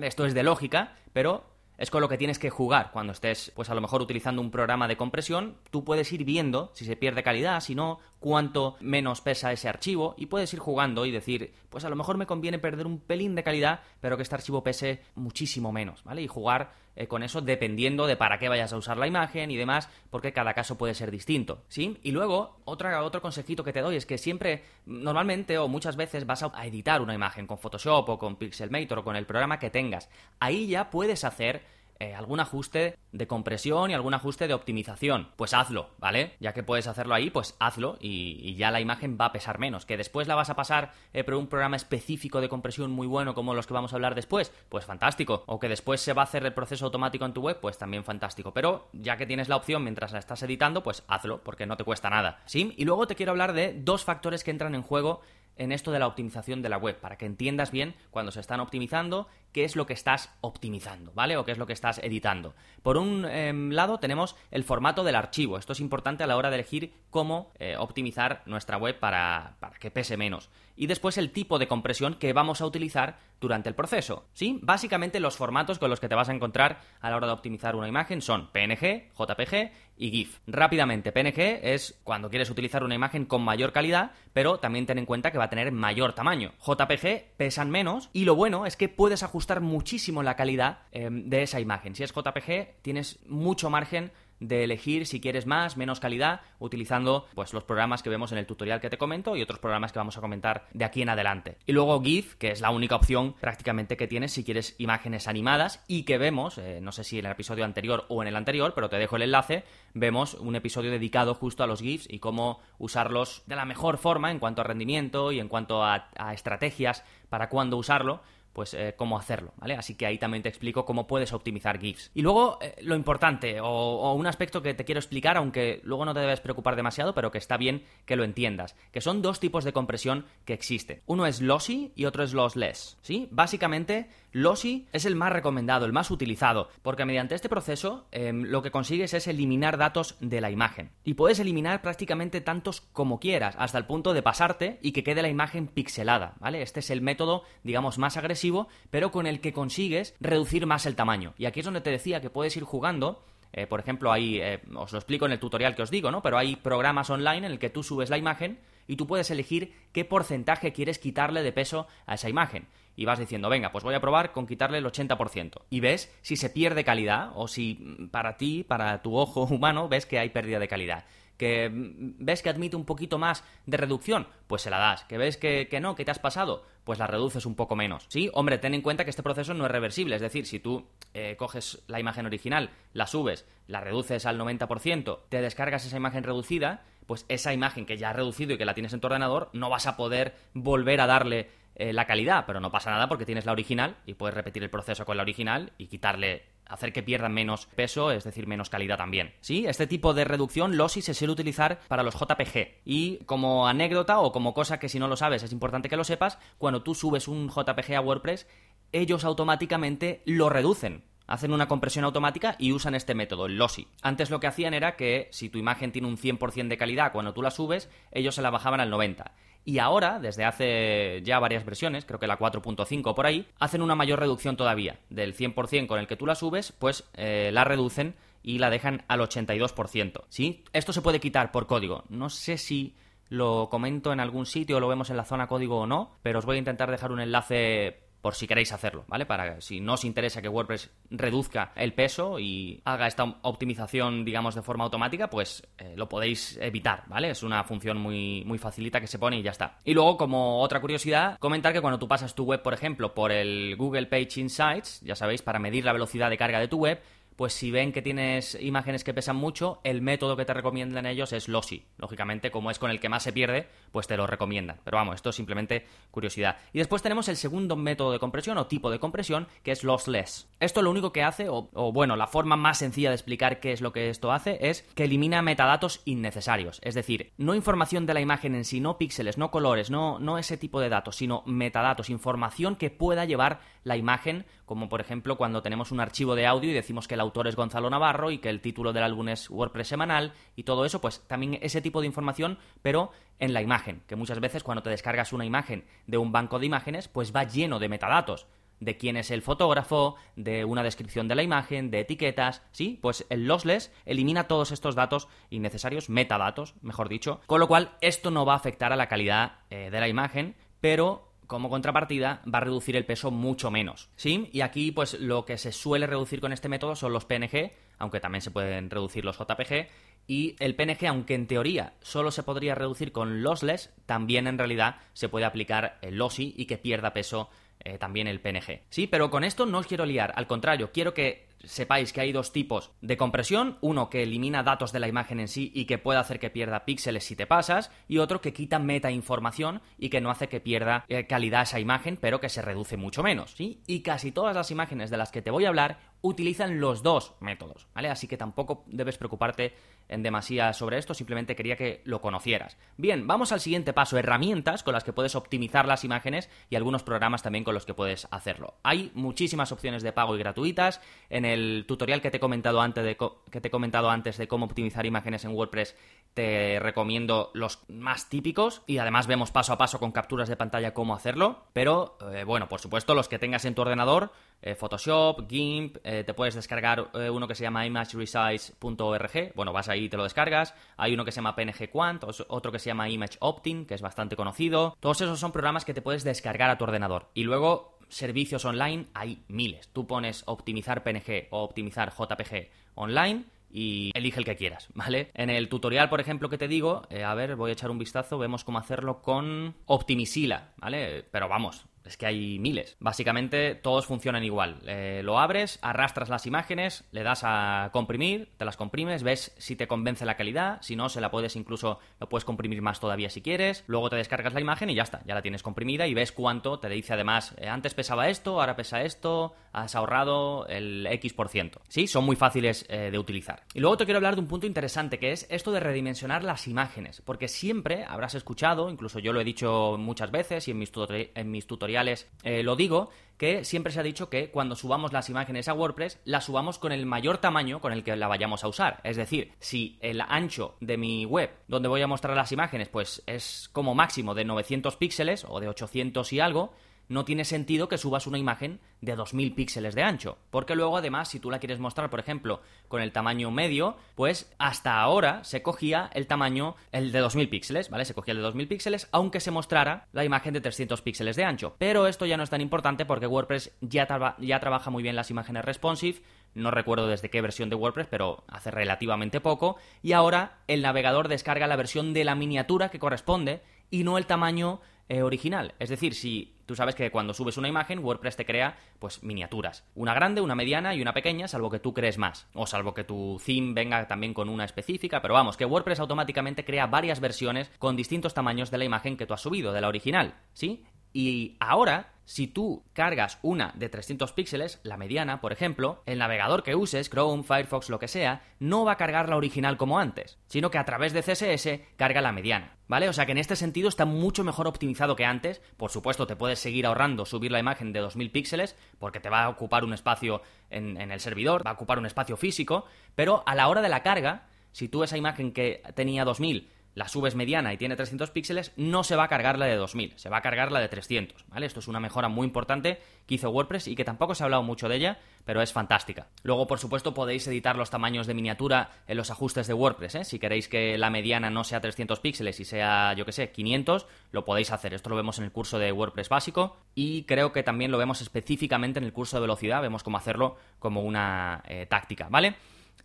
Esto 0.00 0.26
es 0.26 0.34
de 0.34 0.42
lógica, 0.42 0.96
pero 1.12 1.44
es 1.76 1.90
con 1.90 2.00
lo 2.00 2.08
que 2.08 2.18
tienes 2.18 2.38
que 2.38 2.50
jugar 2.50 2.90
cuando 2.92 3.12
estés, 3.12 3.52
pues 3.54 3.68
a 3.68 3.74
lo 3.74 3.80
mejor 3.80 4.00
utilizando 4.00 4.40
un 4.40 4.50
programa 4.50 4.86
de 4.86 4.96
compresión, 4.96 5.56
tú 5.70 5.84
puedes 5.84 6.12
ir 6.12 6.24
viendo 6.24 6.70
si 6.74 6.84
se 6.84 6.96
pierde 6.96 7.22
calidad, 7.22 7.60
si 7.60 7.74
no, 7.74 7.98
cuánto 8.20 8.76
menos 8.80 9.20
pesa 9.20 9.52
ese 9.52 9.68
archivo 9.68 10.14
y 10.16 10.26
puedes 10.26 10.52
ir 10.54 10.60
jugando 10.60 11.04
y 11.04 11.10
decir, 11.10 11.52
pues 11.70 11.84
a 11.84 11.88
lo 11.88 11.96
mejor 11.96 12.16
me 12.16 12.26
conviene 12.26 12.58
perder 12.60 12.86
un 12.86 13.00
pelín 13.00 13.34
de 13.34 13.42
calidad, 13.42 13.80
pero 14.00 14.16
que 14.16 14.22
este 14.22 14.36
archivo 14.36 14.62
pese 14.62 15.02
muchísimo 15.16 15.72
menos, 15.72 16.04
¿vale? 16.04 16.22
Y 16.22 16.28
jugar 16.28 16.72
eh, 16.96 17.06
con 17.06 17.22
eso 17.22 17.40
dependiendo 17.40 18.06
de 18.06 18.16
para 18.16 18.38
qué 18.38 18.48
vayas 18.48 18.72
a 18.72 18.76
usar 18.76 18.96
la 18.96 19.06
imagen 19.06 19.50
y 19.50 19.56
demás, 19.56 19.88
porque 20.10 20.32
cada 20.32 20.54
caso 20.54 20.78
puede 20.78 20.94
ser 20.94 21.10
distinto, 21.10 21.62
¿sí? 21.68 21.98
Y 22.02 22.12
luego, 22.12 22.60
otro 22.64 23.20
consejito 23.20 23.64
que 23.64 23.72
te 23.72 23.80
doy 23.80 23.96
es 23.96 24.06
que 24.06 24.18
siempre, 24.18 24.64
normalmente 24.86 25.58
o 25.58 25.68
muchas 25.68 25.96
veces 25.96 26.26
vas 26.26 26.42
a 26.42 26.66
editar 26.66 27.02
una 27.02 27.14
imagen 27.14 27.46
con 27.46 27.58
Photoshop 27.58 28.08
o 28.08 28.18
con 28.18 28.36
Pixelmator 28.36 28.98
o 28.98 29.04
con 29.04 29.16
el 29.16 29.26
programa 29.26 29.58
que 29.58 29.70
tengas. 29.70 30.08
Ahí 30.40 30.66
ya 30.66 30.90
puedes 30.90 31.24
hacer 31.24 31.62
eh, 32.00 32.14
algún 32.14 32.40
ajuste 32.40 32.98
de 33.12 33.26
compresión 33.26 33.90
y 33.90 33.94
algún 33.94 34.14
ajuste 34.14 34.48
de 34.48 34.54
optimización. 34.54 35.28
Pues 35.36 35.54
hazlo, 35.54 35.90
¿vale? 35.98 36.34
Ya 36.40 36.52
que 36.52 36.62
puedes 36.62 36.86
hacerlo 36.86 37.14
ahí, 37.14 37.30
pues 37.30 37.54
hazlo 37.60 37.96
y, 38.00 38.54
ya 38.56 38.70
la 38.70 38.80
imagen 38.80 39.16
va 39.20 39.26
a 39.26 39.32
pesar 39.32 39.58
menos. 39.58 39.86
Que 39.86 39.96
después 39.96 40.26
la 40.26 40.34
vas 40.34 40.50
a 40.50 40.56
pasar 40.56 40.92
eh, 41.12 41.24
por 41.24 41.34
un 41.34 41.46
programa 41.46 41.76
específico 41.76 42.40
de 42.40 42.48
compresión 42.48 42.90
muy 42.90 43.06
bueno 43.06 43.34
como 43.34 43.54
los 43.54 43.66
que 43.66 43.74
vamos 43.74 43.92
a 43.92 43.96
hablar 43.96 44.14
después, 44.14 44.52
pues 44.68 44.84
fantástico. 44.84 45.44
O 45.46 45.60
que 45.60 45.68
después 45.68 46.00
se 46.00 46.12
va 46.12 46.22
a 46.22 46.24
hacer 46.24 46.44
el 46.44 46.52
proceso 46.52 46.86
automático 46.86 47.24
en 47.24 47.32
tu 47.32 47.42
web, 47.42 47.58
pues 47.60 47.78
también 47.78 48.04
fantástico. 48.04 48.52
Pero 48.52 48.88
ya 48.92 49.16
que 49.16 49.26
tienes 49.26 49.48
la 49.48 49.56
opción 49.56 49.82
mientras 49.82 50.12
la 50.12 50.18
estás 50.18 50.42
editando, 50.42 50.82
pues 50.82 51.04
hazlo, 51.06 51.42
porque 51.42 51.66
no 51.66 51.76
te 51.76 51.84
cuesta 51.84 52.10
nada. 52.10 52.42
¿Sí? 52.46 52.74
Y 52.76 52.84
luego 52.84 53.06
te 53.06 53.14
quiero 53.14 53.32
hablar 53.32 53.52
de 53.52 53.72
dos 53.72 54.04
factores 54.04 54.42
que 54.42 54.50
entran 54.50 54.74
en 54.74 54.82
juego 54.82 55.20
en 55.56 55.72
esto 55.72 55.92
de 55.92 55.98
la 55.98 56.06
optimización 56.06 56.62
de 56.62 56.68
la 56.68 56.78
web, 56.78 56.98
para 56.98 57.16
que 57.16 57.26
entiendas 57.26 57.70
bien 57.70 57.94
cuando 58.10 58.32
se 58.32 58.40
están 58.40 58.60
optimizando 58.60 59.28
qué 59.54 59.64
es 59.64 59.76
lo 59.76 59.86
que 59.86 59.92
estás 59.92 60.30
optimizando, 60.40 61.12
¿vale? 61.14 61.36
O 61.36 61.44
qué 61.44 61.52
es 61.52 61.58
lo 61.58 61.66
que 61.66 61.72
estás 61.72 61.98
editando. 61.98 62.54
Por 62.82 62.98
un 62.98 63.24
em, 63.24 63.70
lado 63.70 63.98
tenemos 63.98 64.36
el 64.50 64.64
formato 64.64 65.04
del 65.04 65.14
archivo. 65.14 65.56
Esto 65.56 65.72
es 65.72 65.80
importante 65.80 66.24
a 66.24 66.26
la 66.26 66.36
hora 66.36 66.50
de 66.50 66.56
elegir 66.56 66.92
cómo 67.08 67.52
eh, 67.60 67.76
optimizar 67.78 68.42
nuestra 68.46 68.76
web 68.76 68.98
para, 68.98 69.56
para 69.60 69.78
que 69.78 69.92
pese 69.92 70.16
menos. 70.16 70.50
Y 70.76 70.88
después 70.88 71.16
el 71.18 71.30
tipo 71.30 71.60
de 71.60 71.68
compresión 71.68 72.16
que 72.16 72.32
vamos 72.32 72.60
a 72.60 72.66
utilizar 72.66 73.16
durante 73.40 73.68
el 73.68 73.76
proceso. 73.76 74.26
¿Sí? 74.32 74.58
Básicamente 74.62 75.20
los 75.20 75.36
formatos 75.36 75.78
con 75.78 75.88
los 75.88 76.00
que 76.00 76.08
te 76.08 76.16
vas 76.16 76.28
a 76.28 76.34
encontrar 76.34 76.80
a 77.00 77.10
la 77.10 77.16
hora 77.16 77.28
de 77.28 77.32
optimizar 77.32 77.76
una 77.76 77.86
imagen 77.86 78.22
son 78.22 78.50
PNG, 78.50 79.12
JPG 79.16 79.70
y 79.96 80.10
GIF. 80.10 80.40
Rápidamente, 80.48 81.12
PNG 81.12 81.60
es 81.62 82.00
cuando 82.02 82.28
quieres 82.28 82.50
utilizar 82.50 82.82
una 82.82 82.96
imagen 82.96 83.26
con 83.26 83.42
mayor 83.42 83.72
calidad, 83.72 84.10
pero 84.32 84.58
también 84.58 84.86
ten 84.86 84.98
en 84.98 85.06
cuenta 85.06 85.30
que 85.30 85.38
va 85.38 85.44
a 85.44 85.50
tener 85.50 85.70
mayor 85.70 86.14
tamaño. 86.14 86.52
JPG 86.66 87.36
pesan 87.36 87.70
menos 87.70 88.10
y 88.12 88.24
lo 88.24 88.34
bueno 88.34 88.66
es 88.66 88.76
que 88.76 88.88
puedes 88.88 89.22
ajustar 89.22 89.43
muchísimo 89.60 90.22
la 90.22 90.36
calidad 90.36 90.80
em, 90.92 91.28
de 91.28 91.42
esa 91.42 91.60
imagen. 91.60 91.94
Si 91.94 92.02
es 92.02 92.12
JPG, 92.12 92.82
tienes 92.82 93.18
mucho 93.26 93.70
margen 93.70 94.12
de 94.40 94.64
elegir 94.64 95.06
si 95.06 95.20
quieres 95.20 95.46
más, 95.46 95.76
menos 95.76 96.00
calidad, 96.00 96.40
utilizando 96.58 97.26
pues 97.34 97.52
los 97.52 97.64
programas 97.64 98.02
que 98.02 98.10
vemos 98.10 98.32
en 98.32 98.38
el 98.38 98.46
tutorial 98.46 98.80
que 98.80 98.90
te 98.90 98.98
comento 98.98 99.36
y 99.36 99.42
otros 99.42 99.58
programas 99.58 99.92
que 99.92 99.98
vamos 99.98 100.18
a 100.18 100.20
comentar 100.20 100.66
de 100.72 100.84
aquí 100.84 101.02
en 101.02 101.08
adelante. 101.08 101.58
Y 101.66 101.72
luego 101.72 102.02
GIF, 102.02 102.34
que 102.36 102.50
es 102.50 102.60
la 102.60 102.70
única 102.70 102.96
opción 102.96 103.34
prácticamente 103.40 103.96
que 103.96 104.06
tienes 104.06 104.32
si 104.32 104.44
quieres 104.44 104.74
imágenes 104.78 105.28
animadas 105.28 105.84
y 105.88 106.04
que 106.04 106.18
vemos, 106.18 106.58
eh, 106.58 106.80
no 106.82 106.92
sé 106.92 107.04
si 107.04 107.18
en 107.18 107.26
el 107.26 107.32
episodio 107.32 107.64
anterior 107.64 108.06
o 108.08 108.22
en 108.22 108.28
el 108.28 108.36
anterior, 108.36 108.72
pero 108.74 108.88
te 108.88 108.98
dejo 108.98 109.16
el 109.16 109.22
enlace, 109.22 109.64
vemos 109.94 110.34
un 110.34 110.56
episodio 110.56 110.90
dedicado 110.90 111.34
justo 111.34 111.62
a 111.62 111.66
los 111.66 111.80
GIFs 111.80 112.08
y 112.10 112.18
cómo 112.18 112.60
usarlos 112.78 113.42
de 113.46 113.56
la 113.56 113.64
mejor 113.64 113.98
forma 113.98 114.30
en 114.30 114.38
cuanto 114.38 114.60
a 114.60 114.64
rendimiento 114.64 115.32
y 115.32 115.40
en 115.40 115.48
cuanto 115.48 115.82
a, 115.82 116.08
a 116.16 116.34
estrategias 116.34 117.04
para 117.28 117.48
cuándo 117.48 117.76
usarlo 117.76 118.22
pues 118.54 118.72
eh, 118.72 118.94
cómo 118.96 119.18
hacerlo, 119.18 119.52
¿vale? 119.58 119.74
Así 119.74 119.96
que 119.96 120.06
ahí 120.06 120.16
también 120.16 120.42
te 120.42 120.48
explico 120.48 120.86
cómo 120.86 121.06
puedes 121.06 121.32
optimizar 121.32 121.78
GIFs. 121.78 122.10
Y 122.14 122.22
luego, 122.22 122.58
eh, 122.62 122.76
lo 122.82 122.94
importante, 122.94 123.60
o, 123.60 124.14
un 124.14 124.26
aspecto 124.26 124.62
que 124.62 124.74
te 124.74 124.84
quiero 124.84 125.00
explicar, 125.00 125.36
aunque 125.36 125.80
luego 125.84 126.04
no 126.04 126.14
te 126.14 126.20
debes 126.20 126.40
preocupar 126.40 126.76
demasiado, 126.76 127.14
pero 127.14 127.30
que 127.30 127.38
está 127.38 127.56
bien 127.56 127.82
que 128.06 128.16
lo 128.16 128.24
entiendas, 128.24 128.76
que 128.92 129.00
son 129.00 129.20
dos 129.20 129.40
tipos 129.40 129.64
de 129.64 129.72
compresión 129.72 130.24
que 130.44 130.54
existen. 130.54 131.02
Uno 131.06 131.26
es 131.26 131.42
lossy 131.42 131.92
y 131.96 132.04
otro 132.04 132.22
es 132.22 132.32
lossless, 132.32 132.96
¿sí? 133.02 133.28
Básicamente, 133.32 134.08
lossy 134.32 134.86
es 134.92 135.04
el 135.04 135.16
más 135.16 135.32
recomendado, 135.32 135.84
el 135.84 135.92
más 135.92 136.12
utilizado, 136.12 136.68
porque 136.82 137.04
mediante 137.04 137.34
este 137.34 137.48
proceso 137.48 138.06
em, 138.12 138.44
lo 138.44 138.62
que 138.62 138.70
consigues 138.70 139.14
es 139.14 139.26
eliminar 139.26 139.78
datos 139.78 140.16
de 140.20 140.40
la 140.40 140.50
imagen. 140.50 140.92
Y 141.02 141.14
puedes 141.14 141.40
eliminar 141.40 141.82
prácticamente 141.82 142.40
tantos 142.40 142.82
como 142.92 143.18
quieras, 143.18 143.56
hasta 143.58 143.78
el 143.78 143.86
punto 143.86 144.14
de 144.14 144.22
pasarte 144.22 144.78
y 144.80 144.92
que 144.92 145.02
quede 145.02 145.22
la 145.22 145.28
imagen 145.28 145.66
pixelada, 145.66 146.34
¿vale? 146.38 146.62
Este 146.62 146.80
es 146.80 146.90
el 146.90 147.00
método, 147.00 147.42
digamos, 147.64 147.98
más 147.98 148.16
agresivo 148.16 148.43
pero 148.90 149.10
con 149.10 149.26
el 149.26 149.40
que 149.40 149.52
consigues 149.52 150.14
reducir 150.20 150.66
más 150.66 150.86
el 150.86 150.96
tamaño. 150.96 151.34
Y 151.38 151.46
aquí 151.46 151.60
es 151.60 151.64
donde 151.64 151.80
te 151.80 151.90
decía 151.90 152.20
que 152.20 152.30
puedes 152.30 152.56
ir 152.56 152.64
jugando. 152.64 153.22
Eh, 153.52 153.66
por 153.66 153.80
ejemplo, 153.80 154.12
ahí 154.12 154.40
eh, 154.40 154.60
os 154.74 154.92
lo 154.92 154.98
explico 154.98 155.26
en 155.26 155.32
el 155.32 155.38
tutorial 155.38 155.76
que 155.76 155.82
os 155.82 155.90
digo, 155.90 156.10
¿no? 156.10 156.22
Pero 156.22 156.38
hay 156.38 156.56
programas 156.56 157.10
online 157.10 157.38
en 157.38 157.52
el 157.52 157.58
que 157.58 157.70
tú 157.70 157.82
subes 157.82 158.10
la 158.10 158.18
imagen 158.18 158.58
y 158.86 158.96
tú 158.96 159.06
puedes 159.06 159.30
elegir 159.30 159.72
qué 159.92 160.04
porcentaje 160.04 160.72
quieres 160.72 160.98
quitarle 160.98 161.42
de 161.42 161.52
peso 161.52 161.86
a 162.06 162.14
esa 162.14 162.28
imagen. 162.28 162.66
Y 162.96 163.06
vas 163.06 163.18
diciendo, 163.18 163.48
venga, 163.48 163.72
pues 163.72 163.82
voy 163.82 163.94
a 163.94 164.00
probar 164.00 164.32
con 164.32 164.46
quitarle 164.46 164.78
el 164.78 164.84
80%. 164.84 165.62
Y 165.70 165.80
ves 165.80 166.12
si 166.22 166.36
se 166.36 166.50
pierde 166.50 166.84
calidad 166.84 167.30
o 167.34 167.48
si 167.48 167.78
mm, 167.80 168.08
para 168.08 168.36
ti, 168.36 168.64
para 168.64 169.02
tu 169.02 169.16
ojo 169.16 169.42
humano, 169.50 169.88
ves 169.88 170.06
que 170.06 170.18
hay 170.18 170.30
pérdida 170.30 170.58
de 170.58 170.68
calidad 170.68 171.04
que 171.36 171.70
ves 171.72 172.42
que 172.42 172.50
admite 172.50 172.76
un 172.76 172.84
poquito 172.84 173.18
más 173.18 173.44
de 173.66 173.76
reducción, 173.76 174.26
pues 174.46 174.62
se 174.62 174.70
la 174.70 174.78
das. 174.78 175.04
Que 175.04 175.18
ves 175.18 175.36
que, 175.36 175.68
no, 175.80 175.94
que 175.94 176.04
te 176.04 176.10
has 176.10 176.18
pasado, 176.18 176.64
pues 176.84 176.98
la 176.98 177.06
reduces 177.06 177.46
un 177.46 177.54
poco 177.54 177.76
menos. 177.76 178.06
Sí, 178.08 178.30
hombre, 178.34 178.58
ten 178.58 178.74
en 178.74 178.82
cuenta 178.82 179.04
que 179.04 179.10
este 179.10 179.22
proceso 179.22 179.54
no 179.54 179.64
es 179.66 179.70
reversible, 179.70 180.16
es 180.16 180.22
decir, 180.22 180.46
si 180.46 180.60
tú 180.60 180.86
eh, 181.12 181.36
coges 181.36 181.82
la 181.88 182.00
imagen 182.00 182.26
original, 182.26 182.70
la 182.92 183.06
subes, 183.06 183.46
la 183.66 183.80
reduces 183.80 184.26
al 184.26 184.38
90%, 184.38 185.20
te 185.28 185.40
descargas 185.40 185.84
esa 185.86 185.96
imagen 185.96 186.24
reducida, 186.24 186.84
pues 187.06 187.26
esa 187.28 187.52
imagen 187.52 187.86
que 187.86 187.96
ya 187.96 188.10
has 188.10 188.16
reducido 188.16 188.54
y 188.54 188.58
que 188.58 188.64
la 188.64 188.74
tienes 188.74 188.92
en 188.92 189.00
tu 189.00 189.06
ordenador, 189.06 189.50
no 189.52 189.70
vas 189.70 189.86
a 189.86 189.96
poder 189.96 190.34
volver 190.54 191.00
a 191.00 191.06
darle 191.06 191.50
eh, 191.76 191.92
la 191.92 192.06
calidad, 192.06 192.44
pero 192.46 192.60
no 192.60 192.70
pasa 192.70 192.90
nada 192.90 193.08
porque 193.08 193.26
tienes 193.26 193.46
la 193.46 193.52
original 193.52 193.96
y 194.06 194.14
puedes 194.14 194.34
repetir 194.34 194.62
el 194.62 194.70
proceso 194.70 195.04
con 195.04 195.16
la 195.16 195.22
original 195.22 195.72
y 195.76 195.88
quitarle 195.88 196.44
hacer 196.66 196.92
que 196.92 197.02
pierdan 197.02 197.32
menos 197.32 197.66
peso, 197.74 198.10
es 198.10 198.24
decir, 198.24 198.46
menos 198.46 198.70
calidad 198.70 198.96
también. 198.96 199.34
Sí, 199.40 199.66
este 199.66 199.86
tipo 199.86 200.14
de 200.14 200.24
reducción 200.24 200.76
Lossy 200.76 201.02
se 201.02 201.14
suele 201.14 201.32
utilizar 201.32 201.80
para 201.88 202.02
los 202.02 202.14
JPG. 202.14 202.82
Y 202.84 203.18
como 203.24 203.66
anécdota 203.66 204.20
o 204.20 204.32
como 204.32 204.54
cosa 204.54 204.78
que 204.78 204.88
si 204.88 204.98
no 204.98 205.08
lo 205.08 205.16
sabes 205.16 205.42
es 205.42 205.52
importante 205.52 205.88
que 205.88 205.96
lo 205.96 206.04
sepas, 206.04 206.38
cuando 206.58 206.82
tú 206.82 206.94
subes 206.94 207.28
un 207.28 207.48
JPG 207.48 207.94
a 207.94 208.00
WordPress, 208.00 208.46
ellos 208.92 209.24
automáticamente 209.24 210.22
lo 210.24 210.48
reducen. 210.48 211.04
Hacen 211.26 211.52
una 211.52 211.68
compresión 211.68 212.04
automática 212.04 212.54
y 212.58 212.72
usan 212.72 212.94
este 212.94 213.14
método, 213.14 213.46
el 213.46 213.56
Lossy. 213.56 213.88
Antes 214.02 214.28
lo 214.30 214.40
que 214.40 214.46
hacían 214.46 214.74
era 214.74 214.94
que 214.94 215.28
si 215.32 215.48
tu 215.48 215.58
imagen 215.58 215.90
tiene 215.90 216.06
un 216.06 216.18
100% 216.18 216.68
de 216.68 216.76
calidad 216.76 217.12
cuando 217.12 217.32
tú 217.32 217.40
la 217.40 217.50
subes, 217.50 217.88
ellos 218.12 218.34
se 218.34 218.42
la 218.42 218.50
bajaban 218.50 218.80
al 218.80 218.92
90%. 218.92 219.24
Y 219.64 219.78
ahora, 219.78 220.18
desde 220.18 220.44
hace 220.44 221.22
ya 221.22 221.38
varias 221.38 221.64
versiones, 221.64 222.04
creo 222.04 222.18
que 222.18 222.26
la 222.26 222.38
4.5 222.38 223.14
por 223.14 223.26
ahí, 223.26 223.46
hacen 223.58 223.82
una 223.82 223.94
mayor 223.94 224.20
reducción 224.20 224.56
todavía. 224.56 224.98
Del 225.08 225.34
100% 225.34 225.86
con 225.86 225.98
el 225.98 226.06
que 226.06 226.16
tú 226.16 226.26
la 226.26 226.34
subes, 226.34 226.72
pues 226.72 227.04
eh, 227.14 227.50
la 227.52 227.64
reducen 227.64 228.14
y 228.42 228.58
la 228.58 228.70
dejan 228.70 229.04
al 229.08 229.20
82%. 229.20 230.24
¿Sí? 230.28 230.64
Esto 230.72 230.92
se 230.92 231.00
puede 231.00 231.20
quitar 231.20 231.50
por 231.50 231.66
código. 231.66 232.04
No 232.10 232.28
sé 232.28 232.58
si 232.58 232.94
lo 233.30 233.68
comento 233.70 234.12
en 234.12 234.20
algún 234.20 234.46
sitio 234.46 234.80
lo 234.80 234.88
vemos 234.88 235.10
en 235.10 235.16
la 235.16 235.24
zona 235.24 235.46
código 235.46 235.80
o 235.80 235.86
no, 235.86 236.12
pero 236.22 236.38
os 236.38 236.44
voy 236.44 236.56
a 236.56 236.58
intentar 236.58 236.90
dejar 236.90 237.10
un 237.10 237.20
enlace 237.20 238.03
por 238.24 238.34
si 238.34 238.46
queréis 238.46 238.72
hacerlo, 238.72 239.04
¿vale? 239.06 239.26
Para 239.26 239.60
si 239.60 239.80
no 239.80 239.92
os 239.92 240.04
interesa 240.06 240.40
que 240.40 240.48
WordPress 240.48 240.90
reduzca 241.10 241.72
el 241.76 241.92
peso 241.92 242.38
y 242.38 242.80
haga 242.86 243.06
esta 243.06 243.22
optimización, 243.42 244.24
digamos, 244.24 244.54
de 244.54 244.62
forma 244.62 244.84
automática, 244.84 245.28
pues 245.28 245.62
eh, 245.76 245.92
lo 245.94 246.08
podéis 246.08 246.56
evitar, 246.56 247.04
¿vale? 247.06 247.28
Es 247.28 247.42
una 247.42 247.64
función 247.64 247.98
muy, 247.98 248.42
muy 248.46 248.56
facilita 248.56 248.98
que 248.98 249.08
se 249.08 249.18
pone 249.18 249.40
y 249.40 249.42
ya 249.42 249.50
está. 249.50 249.76
Y 249.84 249.92
luego, 249.92 250.16
como 250.16 250.62
otra 250.62 250.80
curiosidad, 250.80 251.36
comentar 251.38 251.74
que 251.74 251.82
cuando 251.82 251.98
tú 251.98 252.08
pasas 252.08 252.34
tu 252.34 252.44
web, 252.44 252.62
por 252.62 252.72
ejemplo, 252.72 253.12
por 253.12 253.30
el 253.30 253.76
Google 253.76 254.06
Page 254.06 254.40
Insights, 254.40 255.02
ya 255.02 255.16
sabéis, 255.16 255.42
para 255.42 255.58
medir 255.58 255.84
la 255.84 255.92
velocidad 255.92 256.30
de 256.30 256.38
carga 256.38 256.60
de 256.60 256.68
tu 256.68 256.78
web, 256.78 257.02
pues 257.36 257.52
si 257.52 257.70
ven 257.70 257.92
que 257.92 258.02
tienes 258.02 258.56
imágenes 258.60 259.04
que 259.04 259.14
pesan 259.14 259.36
mucho, 259.36 259.80
el 259.84 260.02
método 260.02 260.36
que 260.36 260.44
te 260.44 260.54
recomiendan 260.54 261.06
ellos 261.06 261.32
es 261.32 261.48
Lossy. 261.48 261.84
Lógicamente, 261.98 262.50
como 262.50 262.70
es 262.70 262.78
con 262.78 262.90
el 262.90 263.00
que 263.00 263.08
más 263.08 263.22
se 263.22 263.32
pierde, 263.32 263.68
pues 263.92 264.06
te 264.06 264.16
lo 264.16 264.26
recomiendan. 264.26 264.78
Pero 264.84 264.96
vamos, 264.96 265.16
esto 265.16 265.30
es 265.30 265.36
simplemente 265.36 265.86
curiosidad. 266.10 266.56
Y 266.72 266.78
después 266.78 267.02
tenemos 267.02 267.28
el 267.28 267.36
segundo 267.36 267.76
método 267.76 268.12
de 268.12 268.18
compresión 268.18 268.58
o 268.58 268.66
tipo 268.66 268.90
de 268.90 268.98
compresión, 268.98 269.48
que 269.62 269.72
es 269.72 269.84
lossless. 269.84 270.48
Esto 270.60 270.82
lo 270.82 270.90
único 270.90 271.12
que 271.12 271.22
hace, 271.22 271.46
o, 271.48 271.92
bueno, 271.92 272.16
la 272.16 272.26
forma 272.26 272.56
más 272.56 272.78
sencilla 272.78 273.10
de 273.10 273.16
explicar 273.16 273.60
qué 273.60 273.72
es 273.72 273.80
lo 273.80 273.92
que 273.92 274.10
esto 274.10 274.32
hace, 274.32 274.58
es 274.60 274.82
que 274.94 275.04
elimina 275.04 275.42
metadatos 275.42 276.02
innecesarios. 276.04 276.80
Es 276.82 276.94
decir, 276.94 277.32
no 277.36 277.54
información 277.54 278.06
de 278.06 278.14
la 278.14 278.20
imagen 278.20 278.54
en 278.54 278.64
sí, 278.64 278.80
no 278.80 278.98
píxeles, 278.98 279.38
no 279.38 279.50
colores, 279.50 279.90
no, 279.90 280.18
no 280.18 280.38
ese 280.38 280.56
tipo 280.56 280.80
de 280.80 280.88
datos, 280.88 281.16
sino 281.16 281.42
metadatos, 281.46 282.10
información 282.10 282.76
que 282.76 282.90
pueda 282.90 283.24
llevar 283.24 283.60
la 283.82 283.96
imagen, 283.96 284.46
como 284.64 284.88
por 284.88 285.00
ejemplo 285.00 285.36
cuando 285.36 285.62
tenemos 285.62 285.92
un 285.92 286.00
archivo 286.00 286.34
de 286.34 286.46
audio 286.46 286.70
y 286.70 286.74
decimos 286.74 287.08
que 287.08 287.14
el 287.14 287.20
autor 287.20 287.48
es 287.48 287.56
Gonzalo 287.56 287.90
Navarro 287.90 288.30
y 288.30 288.38
que 288.38 288.50
el 288.50 288.60
título 288.60 288.92
del 288.92 289.02
álbum 289.02 289.28
es 289.28 289.50
WordPress 289.50 289.88
semanal 289.88 290.32
y 290.56 290.64
todo 290.64 290.84
eso, 290.84 291.00
pues 291.00 291.22
también 291.26 291.58
ese 291.62 291.80
tipo 291.80 292.00
de 292.00 292.06
información, 292.06 292.58
pero 292.82 293.10
en 293.38 293.52
la 293.52 293.62
imagen, 293.62 294.02
que 294.06 294.16
muchas 294.16 294.40
veces 294.40 294.62
cuando 294.62 294.82
te 294.82 294.90
descargas 294.90 295.32
una 295.32 295.44
imagen 295.44 295.84
de 296.06 296.18
un 296.18 296.32
banco 296.32 296.58
de 296.58 296.66
imágenes, 296.66 297.08
pues 297.08 297.34
va 297.34 297.44
lleno 297.44 297.78
de 297.78 297.88
metadatos 297.88 298.46
de 298.80 298.96
quién 298.96 299.16
es 299.16 299.30
el 299.30 299.42
fotógrafo, 299.42 300.16
de 300.36 300.64
una 300.64 300.82
descripción 300.82 301.28
de 301.28 301.34
la 301.34 301.42
imagen, 301.42 301.90
de 301.90 302.00
etiquetas, 302.00 302.62
¿sí? 302.72 302.98
Pues 303.00 303.26
el 303.30 303.46
lossless 303.46 303.92
elimina 304.04 304.48
todos 304.48 304.72
estos 304.72 304.94
datos 304.94 305.28
innecesarios, 305.50 306.10
metadatos, 306.10 306.74
mejor 306.82 307.08
dicho, 307.08 307.40
con 307.46 307.60
lo 307.60 307.68
cual 307.68 307.96
esto 308.00 308.30
no 308.30 308.44
va 308.44 308.54
a 308.54 308.56
afectar 308.56 308.92
a 308.92 308.96
la 308.96 309.08
calidad 309.08 309.58
eh, 309.70 309.90
de 309.90 310.00
la 310.00 310.08
imagen, 310.08 310.56
pero 310.80 311.33
como 311.54 311.70
contrapartida 311.70 312.42
va 312.52 312.58
a 312.58 312.62
reducir 312.62 312.96
el 312.96 313.06
peso 313.06 313.30
mucho 313.30 313.70
menos. 313.70 314.08
¿Sí? 314.16 314.50
Y 314.52 314.62
aquí 314.62 314.90
pues 314.90 315.20
lo 315.20 315.44
que 315.44 315.56
se 315.56 315.70
suele 315.70 316.08
reducir 316.08 316.40
con 316.40 316.52
este 316.52 316.68
método 316.68 316.96
son 316.96 317.12
los 317.12 317.26
PNG, 317.26 317.70
aunque 317.98 318.18
también 318.18 318.42
se 318.42 318.50
pueden 318.50 318.90
reducir 318.90 319.24
los 319.24 319.38
JPG, 319.38 319.86
y 320.26 320.56
el 320.58 320.74
PNG, 320.74 321.06
aunque 321.06 321.36
en 321.36 321.46
teoría 321.46 321.92
solo 322.02 322.32
se 322.32 322.42
podría 322.42 322.74
reducir 322.74 323.12
con 323.12 323.44
lossless, 323.44 323.94
también 324.04 324.48
en 324.48 324.58
realidad 324.58 324.96
se 325.12 325.28
puede 325.28 325.44
aplicar 325.44 325.98
el 326.02 326.16
lossy 326.16 326.54
y 326.56 326.66
que 326.66 326.76
pierda 326.76 327.12
peso 327.12 327.50
eh, 327.78 327.98
también 327.98 328.26
el 328.26 328.40
PNG. 328.40 328.80
Sí, 328.90 329.06
pero 329.06 329.30
con 329.30 329.44
esto 329.44 329.64
no 329.64 329.78
os 329.78 329.86
quiero 329.86 330.06
liar, 330.06 330.32
al 330.34 330.48
contrario, 330.48 330.90
quiero 330.92 331.14
que 331.14 331.43
sepáis 331.66 332.12
que 332.12 332.20
hay 332.20 332.32
dos 332.32 332.52
tipos 332.52 332.92
de 333.00 333.16
compresión, 333.16 333.78
uno 333.80 334.10
que 334.10 334.22
elimina 334.22 334.62
datos 334.62 334.92
de 334.92 335.00
la 335.00 335.08
imagen 335.08 335.40
en 335.40 335.48
sí 335.48 335.70
y 335.74 335.84
que 335.86 335.98
puede 335.98 336.18
hacer 336.18 336.38
que 336.38 336.50
pierda 336.50 336.84
píxeles 336.84 337.24
si 337.24 337.36
te 337.36 337.46
pasas, 337.46 337.90
y 338.08 338.18
otro 338.18 338.40
que 338.40 338.52
quita 338.52 338.78
meta 338.78 339.10
información 339.10 339.82
y 339.98 340.08
que 340.08 340.20
no 340.20 340.30
hace 340.30 340.48
que 340.48 340.60
pierda 340.60 341.04
eh, 341.08 341.26
calidad 341.26 341.62
esa 341.62 341.80
imagen, 341.80 342.16
pero 342.20 342.40
que 342.40 342.48
se 342.48 342.62
reduce 342.62 342.96
mucho 342.96 343.22
menos. 343.22 343.54
Y 343.58 344.00
casi 344.00 344.32
todas 344.32 344.54
las 344.54 344.70
imágenes 344.70 345.10
de 345.10 345.16
las 345.16 345.30
que 345.30 345.42
te 345.42 345.50
voy 345.50 345.64
a 345.64 345.68
hablar 345.68 346.13
utilizan 346.24 346.80
los 346.80 347.02
dos 347.02 347.34
métodos, 347.40 347.86
¿vale? 347.94 348.08
Así 348.08 348.26
que 348.26 348.38
tampoco 348.38 348.82
debes 348.86 349.18
preocuparte 349.18 349.74
en 350.08 350.22
demasía 350.22 350.72
sobre 350.72 350.96
esto, 350.96 351.12
simplemente 351.12 351.54
quería 351.54 351.76
que 351.76 352.00
lo 352.04 352.22
conocieras. 352.22 352.78
Bien, 352.96 353.26
vamos 353.26 353.52
al 353.52 353.60
siguiente 353.60 353.92
paso, 353.92 354.16
herramientas 354.16 354.82
con 354.82 354.94
las 354.94 355.04
que 355.04 355.12
puedes 355.12 355.34
optimizar 355.34 355.86
las 355.86 356.02
imágenes 356.02 356.48
y 356.70 356.76
algunos 356.76 357.02
programas 357.02 357.42
también 357.42 357.62
con 357.62 357.74
los 357.74 357.84
que 357.84 357.92
puedes 357.92 358.26
hacerlo. 358.30 358.74
Hay 358.82 359.12
muchísimas 359.14 359.70
opciones 359.70 360.02
de 360.02 360.12
pago 360.12 360.34
y 360.34 360.38
gratuitas. 360.38 361.02
En 361.28 361.44
el 361.44 361.84
tutorial 361.86 362.22
que 362.22 362.30
te 362.30 362.38
he 362.38 362.40
comentado 362.40 362.80
antes 362.80 363.04
de, 363.04 363.18
que 363.50 363.60
te 363.60 363.68
he 363.68 363.70
comentado 363.70 364.08
antes 364.08 364.38
de 364.38 364.48
cómo 364.48 364.64
optimizar 364.64 365.04
imágenes 365.04 365.44
en 365.44 365.52
WordPress, 365.52 365.94
te 366.32 366.78
recomiendo 366.80 367.50
los 367.52 367.80
más 367.88 368.30
típicos 368.30 368.82
y 368.86 368.96
además 368.96 369.26
vemos 369.26 369.50
paso 369.50 369.74
a 369.74 369.78
paso 369.78 369.98
con 369.98 370.10
capturas 370.10 370.48
de 370.48 370.56
pantalla 370.56 370.94
cómo 370.94 371.14
hacerlo. 371.14 371.64
Pero, 371.74 372.16
eh, 372.32 372.44
bueno, 372.44 372.66
por 372.68 372.80
supuesto, 372.80 373.14
los 373.14 373.28
que 373.28 373.38
tengas 373.38 373.66
en 373.66 373.74
tu 373.74 373.82
ordenador, 373.82 374.32
eh, 374.64 374.74
Photoshop, 374.74 375.48
GIMP, 375.48 375.98
eh, 376.02 376.24
te 376.24 376.32
puedes 376.32 376.54
descargar 376.54 377.10
uno 377.30 377.46
que 377.46 377.54
se 377.54 377.62
llama 377.64 377.86
imageresize.org. 377.86 379.52
Bueno, 379.54 379.72
vas 379.72 379.88
ahí 379.88 380.04
y 380.04 380.08
te 380.08 380.16
lo 380.16 380.24
descargas. 380.24 380.74
Hay 380.96 381.12
uno 381.12 381.24
que 381.24 381.32
se 381.32 381.36
llama 381.36 381.54
PNG 381.54 381.90
Quant, 381.90 382.24
otro 382.48 382.72
que 382.72 382.78
se 382.78 382.86
llama 382.86 383.08
Image 383.08 383.36
Optin, 383.40 383.84
que 383.84 383.94
es 383.94 384.00
bastante 384.02 384.36
conocido. 384.36 384.96
Todos 385.00 385.20
esos 385.20 385.38
son 385.38 385.52
programas 385.52 385.84
que 385.84 385.94
te 385.94 386.02
puedes 386.02 386.24
descargar 386.24 386.70
a 386.70 386.78
tu 386.78 386.84
ordenador. 386.84 387.30
Y 387.34 387.44
luego 387.44 387.98
servicios 388.08 388.64
online 388.64 389.06
hay 389.14 389.44
miles. 389.48 389.88
Tú 389.88 390.06
pones 390.06 390.42
optimizar 390.46 391.02
PNG 391.02 391.48
o 391.50 391.62
optimizar 391.62 392.12
JPG 392.12 392.70
online 392.94 393.44
y 393.70 394.12
elige 394.14 394.38
el 394.38 394.44
que 394.44 394.56
quieras, 394.56 394.88
¿vale? 394.94 395.30
En 395.34 395.50
el 395.50 395.68
tutorial, 395.68 396.08
por 396.08 396.20
ejemplo, 396.20 396.48
que 396.48 396.58
te 396.58 396.68
digo, 396.68 397.02
eh, 397.10 397.24
a 397.24 397.34
ver, 397.34 397.56
voy 397.56 397.70
a 397.70 397.72
echar 397.72 397.90
un 397.90 397.98
vistazo, 397.98 398.38
vemos 398.38 398.62
cómo 398.62 398.78
hacerlo 398.78 399.20
con 399.20 399.74
Optimisila, 399.86 400.74
¿vale? 400.76 401.24
Pero 401.30 401.48
vamos, 401.48 401.84
es 402.04 402.16
que 402.16 402.26
hay 402.26 402.58
miles. 402.58 402.96
Básicamente 403.00 403.74
todos 403.74 404.06
funcionan 404.06 404.44
igual. 404.44 404.80
Eh, 404.86 405.22
lo 405.24 405.38
abres, 405.38 405.78
arrastras 405.82 406.28
las 406.28 406.46
imágenes, 406.46 407.04
le 407.12 407.22
das 407.22 407.42
a 407.44 407.90
comprimir, 407.92 408.50
te 408.56 408.64
las 408.64 408.76
comprimes, 408.76 409.22
ves 409.22 409.54
si 409.58 409.76
te 409.76 409.86
convence 409.86 410.26
la 410.26 410.36
calidad, 410.36 410.78
si 410.82 410.96
no, 410.96 411.08
se 411.08 411.20
la 411.20 411.30
puedes 411.30 411.56
incluso, 411.56 411.98
lo 412.20 412.28
puedes 412.28 412.44
comprimir 412.44 412.82
más 412.82 413.00
todavía 413.00 413.30
si 413.30 413.42
quieres, 413.42 413.84
luego 413.86 414.10
te 414.10 414.16
descargas 414.16 414.54
la 414.54 414.60
imagen 414.60 414.90
y 414.90 414.94
ya 414.94 415.02
está, 415.02 415.22
ya 415.26 415.34
la 415.34 415.42
tienes 415.42 415.62
comprimida 415.62 416.06
y 416.06 416.14
ves 416.14 416.32
cuánto, 416.32 416.78
te 416.78 416.88
dice 416.88 417.14
además, 417.14 417.54
eh, 417.58 417.68
antes 417.68 417.94
pesaba 417.94 418.28
esto, 418.28 418.60
ahora 418.60 418.76
pesa 418.76 419.02
esto, 419.02 419.54
has 419.72 419.94
ahorrado 419.94 420.66
el 420.68 421.06
X%. 421.06 421.80
Sí, 421.88 422.06
son 422.06 422.24
muy 422.24 422.36
fáciles 422.36 422.86
eh, 422.88 423.10
de 423.10 423.18
utilizar. 423.18 423.64
Y 423.74 423.80
luego 423.80 423.96
te 423.96 424.04
quiero 424.04 424.18
hablar 424.18 424.34
de 424.34 424.40
un 424.40 424.46
punto 424.46 424.66
interesante 424.66 425.18
que 425.18 425.32
es 425.32 425.46
esto 425.50 425.72
de 425.72 425.80
redimensionar 425.80 426.44
las 426.44 426.68
imágenes, 426.68 427.22
porque 427.22 427.48
siempre 427.48 428.04
habrás 428.06 428.34
escuchado, 428.34 428.90
incluso 428.90 429.18
yo 429.18 429.32
lo 429.32 429.40
he 429.40 429.44
dicho 429.44 429.96
muchas 429.98 430.30
veces 430.30 430.68
y 430.68 430.70
en 430.70 430.78
mis, 430.78 430.92
en 431.08 431.50
mis 431.50 431.66
tutoriales, 431.66 431.93
eh, 432.02 432.62
lo 432.62 432.76
digo, 432.76 433.10
que 433.36 433.64
siempre 433.64 433.92
se 433.92 434.00
ha 434.00 434.04
dicho 434.04 434.30
que 434.30 434.50
cuando 434.50 434.76
subamos 434.76 435.12
las 435.12 435.28
imágenes 435.28 435.68
a 435.68 435.74
WordPress, 435.74 436.20
las 436.24 436.44
subamos 436.44 436.78
con 436.78 436.92
el 436.92 437.06
mayor 437.06 437.38
tamaño 437.38 437.80
con 437.80 437.92
el 437.92 438.04
que 438.04 438.16
la 438.16 438.28
vayamos 438.28 438.64
a 438.64 438.68
usar. 438.68 439.00
Es 439.04 439.16
decir, 439.16 439.52
si 439.58 439.98
el 440.00 440.20
ancho 440.20 440.76
de 440.80 440.96
mi 440.96 441.24
web, 441.24 441.50
donde 441.66 441.88
voy 441.88 442.02
a 442.02 442.06
mostrar 442.06 442.36
las 442.36 442.52
imágenes, 442.52 442.88
pues 442.88 443.22
es 443.26 443.68
como 443.72 443.94
máximo 443.94 444.34
de 444.34 444.44
900 444.44 444.96
píxeles 444.96 445.44
o 445.48 445.60
de 445.60 445.68
800 445.68 446.32
y 446.32 446.40
algo, 446.40 446.72
no 447.08 447.24
tiene 447.24 447.44
sentido 447.44 447.88
que 447.88 447.98
subas 447.98 448.26
una 448.26 448.38
imagen 448.38 448.80
de 449.00 449.16
2000 449.16 449.54
píxeles 449.54 449.94
de 449.94 450.02
ancho, 450.02 450.38
porque 450.50 450.74
luego 450.74 450.96
además 450.96 451.28
si 451.28 451.40
tú 451.40 451.50
la 451.50 451.58
quieres 451.58 451.78
mostrar, 451.78 452.10
por 452.10 452.20
ejemplo, 452.20 452.60
con 452.88 453.02
el 453.02 453.12
tamaño 453.12 453.50
medio, 453.50 453.96
pues 454.14 454.52
hasta 454.58 455.00
ahora 455.00 455.44
se 455.44 455.62
cogía 455.62 456.10
el 456.14 456.26
tamaño 456.26 456.76
el 456.92 457.12
de 457.12 457.18
2000 457.20 457.48
píxeles, 457.48 457.90
¿vale? 457.90 458.04
Se 458.04 458.14
cogía 458.14 458.32
el 458.32 458.38
de 458.38 458.44
2000 458.44 458.68
píxeles 458.68 459.08
aunque 459.12 459.40
se 459.40 459.50
mostrara 459.50 460.08
la 460.12 460.24
imagen 460.24 460.54
de 460.54 460.60
300 460.60 461.00
píxeles 461.02 461.36
de 461.36 461.44
ancho. 461.44 461.76
Pero 461.78 462.06
esto 462.06 462.26
ya 462.26 462.36
no 462.36 462.42
es 462.42 462.50
tan 462.50 462.60
importante 462.60 463.04
porque 463.04 463.26
WordPress 463.26 463.72
ya, 463.80 464.06
trabaja 464.06 464.90
muy 464.90 465.02
bien 465.02 465.16
las 465.16 465.30
imágenes 465.30 465.64
responsive, 465.64 466.20
no 466.54 466.70
recuerdo 466.70 467.06
desde 467.06 467.30
qué 467.30 467.40
versión 467.40 467.68
de 467.68 467.76
WordPress, 467.76 468.06
pero 468.10 468.44
hace 468.48 468.70
relativamente 468.70 469.40
poco, 469.40 469.76
y 470.02 470.12
ahora 470.12 470.58
el 470.68 470.82
navegador 470.82 471.28
descarga 471.28 471.66
la 471.66 471.76
versión 471.76 472.12
de 472.12 472.24
la 472.24 472.34
miniatura 472.34 472.90
que 472.90 472.98
corresponde 472.98 473.62
y 473.90 474.04
no 474.04 474.18
el 474.18 474.26
tamaño 474.26 474.80
eh, 475.08 475.22
original. 475.22 475.74
Es 475.78 475.90
decir, 475.90 476.14
si 476.14 476.53
tú 476.66 476.74
sabes 476.74 476.94
que 476.94 477.10
cuando 477.10 477.34
subes 477.34 477.56
una 477.56 477.68
imagen, 477.68 477.98
WordPress 477.98 478.36
te 478.36 478.46
crea 478.46 478.76
pues 478.98 479.22
miniaturas. 479.22 479.84
Una 479.94 480.14
grande, 480.14 480.40
una 480.40 480.54
mediana 480.54 480.94
y 480.94 481.02
una 481.02 481.12
pequeña, 481.12 481.48
salvo 481.48 481.70
que 481.70 481.78
tú 481.78 481.94
crees 481.94 482.18
más. 482.18 482.46
O 482.54 482.66
salvo 482.66 482.94
que 482.94 483.04
tu 483.04 483.40
theme 483.44 483.74
venga 483.74 484.06
también 484.06 484.34
con 484.34 484.48
una 484.48 484.64
específica. 484.64 485.20
Pero 485.22 485.34
vamos, 485.34 485.56
que 485.56 485.64
WordPress 485.64 486.00
automáticamente 486.00 486.64
crea 486.64 486.86
varias 486.86 487.20
versiones 487.20 487.70
con 487.78 487.96
distintos 487.96 488.34
tamaños 488.34 488.70
de 488.70 488.78
la 488.78 488.84
imagen 488.84 489.16
que 489.16 489.26
tú 489.26 489.34
has 489.34 489.42
subido, 489.42 489.72
de 489.72 489.80
la 489.80 489.88
original. 489.88 490.34
¿Sí? 490.52 490.84
Y 491.16 491.56
ahora, 491.60 492.12
si 492.24 492.48
tú 492.48 492.82
cargas 492.92 493.38
una 493.42 493.72
de 493.76 493.88
300 493.88 494.32
píxeles, 494.32 494.80
la 494.82 494.96
mediana, 494.96 495.40
por 495.40 495.52
ejemplo, 495.52 496.02
el 496.06 496.18
navegador 496.18 496.64
que 496.64 496.74
uses, 496.74 497.08
Chrome, 497.08 497.44
Firefox, 497.44 497.88
lo 497.88 498.00
que 498.00 498.08
sea, 498.08 498.42
no 498.58 498.84
va 498.84 498.92
a 498.92 498.96
cargar 498.96 499.28
la 499.28 499.36
original 499.36 499.76
como 499.76 500.00
antes, 500.00 500.38
sino 500.48 500.72
que 500.72 500.78
a 500.78 500.84
través 500.84 501.12
de 501.12 501.22
CSS 501.22 501.86
carga 501.96 502.20
la 502.20 502.32
mediana, 502.32 502.76
¿vale? 502.88 503.08
O 503.08 503.12
sea 503.12 503.26
que 503.26 503.32
en 503.32 503.38
este 503.38 503.54
sentido 503.54 503.88
está 503.88 504.06
mucho 504.06 504.42
mejor 504.42 504.66
optimizado 504.66 505.14
que 505.14 505.24
antes. 505.24 505.62
Por 505.76 505.92
supuesto, 505.92 506.26
te 506.26 506.34
puedes 506.34 506.58
seguir 506.58 506.84
ahorrando 506.84 507.26
subir 507.26 507.52
la 507.52 507.60
imagen 507.60 507.92
de 507.92 508.00
2000 508.00 508.32
píxeles, 508.32 508.76
porque 508.98 509.20
te 509.20 509.30
va 509.30 509.44
a 509.44 509.48
ocupar 509.50 509.84
un 509.84 509.94
espacio 509.94 510.42
en, 510.70 510.96
el 510.98 511.20
servidor, 511.20 511.64
va 511.64 511.70
a 511.70 511.74
ocupar 511.74 512.00
un 512.00 512.06
espacio 512.06 512.36
físico, 512.36 512.86
pero 513.14 513.44
a 513.46 513.54
la 513.54 513.68
hora 513.68 513.82
de 513.82 513.88
la 513.88 514.02
carga, 514.02 514.48
si 514.72 514.88
tú 514.88 515.04
esa 515.04 515.16
imagen 515.16 515.52
que 515.52 515.80
tenía 515.94 516.24
2000 516.24 516.73
la 516.94 517.08
subes 517.08 517.34
mediana 517.34 517.72
y 517.72 517.76
tiene 517.76 517.96
300 517.96 518.30
píxeles, 518.30 518.72
no 518.76 519.04
se 519.04 519.16
va 519.16 519.24
a 519.24 519.28
cargar 519.28 519.58
la 519.58 519.66
de 519.66 519.76
2000, 519.76 520.14
se 520.16 520.28
va 520.28 520.38
a 520.38 520.42
cargar 520.42 520.72
la 520.72 520.80
de 520.80 520.88
300, 520.88 521.44
¿vale? 521.48 521.66
Esto 521.66 521.80
es 521.80 521.88
una 521.88 522.00
mejora 522.00 522.28
muy 522.28 522.46
importante 522.46 523.00
que 523.26 523.34
hizo 523.34 523.50
WordPress 523.50 523.88
y 523.88 523.96
que 523.96 524.04
tampoco 524.04 524.34
se 524.34 524.42
ha 524.42 524.46
hablado 524.46 524.62
mucho 524.62 524.88
de 524.88 524.96
ella, 524.96 525.18
pero 525.44 525.60
es 525.60 525.72
fantástica. 525.72 526.28
Luego, 526.42 526.66
por 526.66 526.78
supuesto, 526.78 527.14
podéis 527.14 527.46
editar 527.46 527.76
los 527.76 527.90
tamaños 527.90 528.26
de 528.26 528.34
miniatura 528.34 528.90
en 529.06 529.16
los 529.16 529.30
ajustes 529.30 529.66
de 529.66 529.74
WordPress, 529.74 530.14
¿eh? 530.14 530.24
Si 530.24 530.38
queréis 530.38 530.68
que 530.68 530.96
la 530.98 531.10
mediana 531.10 531.50
no 531.50 531.64
sea 531.64 531.80
300 531.80 532.20
píxeles 532.20 532.60
y 532.60 532.64
sea, 532.64 533.12
yo 533.14 533.24
que 533.24 533.32
sé, 533.32 533.50
500, 533.50 534.06
lo 534.30 534.44
podéis 534.44 534.70
hacer. 534.70 534.94
Esto 534.94 535.10
lo 535.10 535.16
vemos 535.16 535.38
en 535.38 535.44
el 535.44 535.52
curso 535.52 535.78
de 535.78 535.92
WordPress 535.92 536.28
básico 536.28 536.76
y 536.94 537.24
creo 537.24 537.52
que 537.52 537.62
también 537.62 537.90
lo 537.90 537.98
vemos 537.98 538.20
específicamente 538.20 538.98
en 538.98 539.04
el 539.04 539.12
curso 539.12 539.36
de 539.36 539.42
velocidad, 539.42 539.82
vemos 539.82 540.02
cómo 540.02 540.18
hacerlo 540.18 540.56
como 540.78 541.02
una 541.02 541.62
eh, 541.66 541.86
táctica, 541.86 542.28
¿vale? 542.30 542.54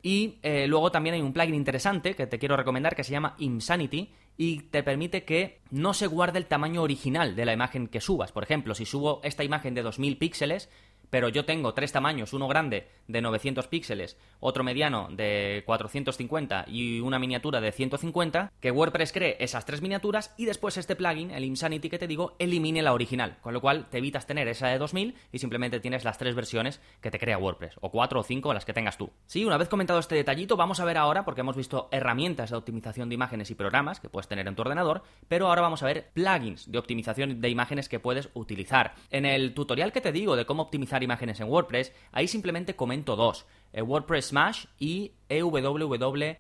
Y 0.02 0.38
eh, 0.44 0.66
luego 0.68 0.92
también 0.92 1.16
hay 1.16 1.22
un 1.22 1.34
plugin 1.34 1.56
interesante 1.56 2.16
que 2.16 2.28
te 2.28 2.40
quiero 2.40 2.56
recomendar 2.56 2.96
que 2.96 3.04
se 3.04 3.12
llama 3.12 3.36
Insanity 3.38 4.12
y 4.38 4.62
te 4.62 4.84
permite 4.84 5.26
que 5.26 5.60
no 5.70 5.94
se 5.94 6.08
guarde 6.08 6.40
el 6.40 6.46
tamaño 6.46 6.82
original 6.82 7.36
de 7.36 7.46
la 7.46 7.52
imagen 7.52 7.88
que 7.88 8.00
subas. 8.00 8.32
Por 8.32 8.44
ejemplo, 8.44 8.74
si 8.74 8.86
subo 8.86 9.20
esta 9.24 9.44
imagen 9.44 9.74
de 9.74 9.82
2000 9.82 10.18
píxeles, 10.18 10.70
pero 11.10 11.30
yo 11.30 11.46
tengo 11.46 11.74
tres 11.74 11.92
tamaños, 11.92 12.34
uno 12.34 12.48
grande 12.48 12.88
de 13.08 13.22
900 13.22 13.68
píxeles, 13.68 14.18
otro 14.40 14.64
mediano 14.64 15.10
de 15.12 15.64
450 15.66 16.66
y 16.68 17.00
una 17.00 17.20
miniatura 17.20 17.62
de 17.62 17.72
150, 17.72 18.52
que 18.60 18.72
WordPress 18.72 19.12
cree 19.12 19.38
esas 19.40 19.66
tres 19.66 19.82
miniaturas 19.82 20.34
y 20.38 20.46
después 20.46 20.78
este 20.78 20.96
plugin, 20.96 21.32
el 21.32 21.44
Insanity 21.44 21.90
que 21.90 22.00
te 22.00 22.08
digo, 22.08 22.36
elimine 22.40 22.82
la 22.82 22.94
original, 22.94 23.38
con 23.42 23.54
lo 23.54 23.62
cual 23.62 23.88
te 23.90 23.98
evitas 23.98 24.28
tener 24.28 24.48
esa 24.48 24.68
de 24.68 24.78
2000 24.78 25.16
y 25.32 25.40
simplemente 25.40 25.80
tienes 25.80 26.04
las 26.04 26.18
tres 26.18 26.36
versiones 26.36 26.82
que 27.02 27.12
te 27.12 27.20
crea 27.20 27.38
WordPress, 27.38 27.76
o 27.82 27.90
cuatro 27.90 28.20
o 28.20 28.24
cinco 28.24 28.54
las 28.54 28.66
que 28.66 28.74
tengas 28.74 28.98
tú. 28.98 29.10
Sí, 29.26 29.46
una 29.46 29.58
vez 29.58 29.70
comentado 29.70 30.00
este 30.00 30.16
detallito, 30.16 30.58
vamos 30.58 30.80
a 30.80 30.86
ver 30.86 30.98
ahora, 30.98 31.26
porque 31.26 31.42
hemos 31.42 31.56
visto 31.56 31.90
herramientas 31.92 32.52
de 32.52 32.58
optimización 32.58 33.10
de 33.10 33.16
imágenes 33.16 33.50
y 33.52 33.56
programas 33.56 34.00
que 34.00 34.10
puedes 34.10 34.28
tener 34.28 34.48
en 34.48 34.56
tu 34.56 34.62
ordenador, 34.62 35.04
pero 35.28 35.48
ahora 35.48 35.62
vamos 35.62 35.84
a 35.84 35.86
ver 35.86 36.10
plugins 36.14 36.72
de 36.72 36.78
optimización 36.78 37.42
de 37.42 37.50
imágenes 37.50 37.90
que 37.90 38.00
puedes 38.00 38.30
utilizar. 38.34 38.96
En 39.10 39.26
el 39.26 39.54
tutorial 39.54 39.92
que 39.92 40.02
te 40.02 40.12
digo 40.12 40.36
de 40.36 40.46
cómo 40.46 40.64
optimizar 40.64 40.99
imágenes 41.04 41.40
en 41.40 41.48
WordPress, 41.50 41.94
ahí 42.12 42.28
simplemente 42.28 42.76
comento 42.76 43.16
dos. 43.16 43.46
eh, 43.72 43.82
WordPress 43.82 44.28
Smash 44.28 44.66
y 44.80 45.12
EWWW 45.30 46.38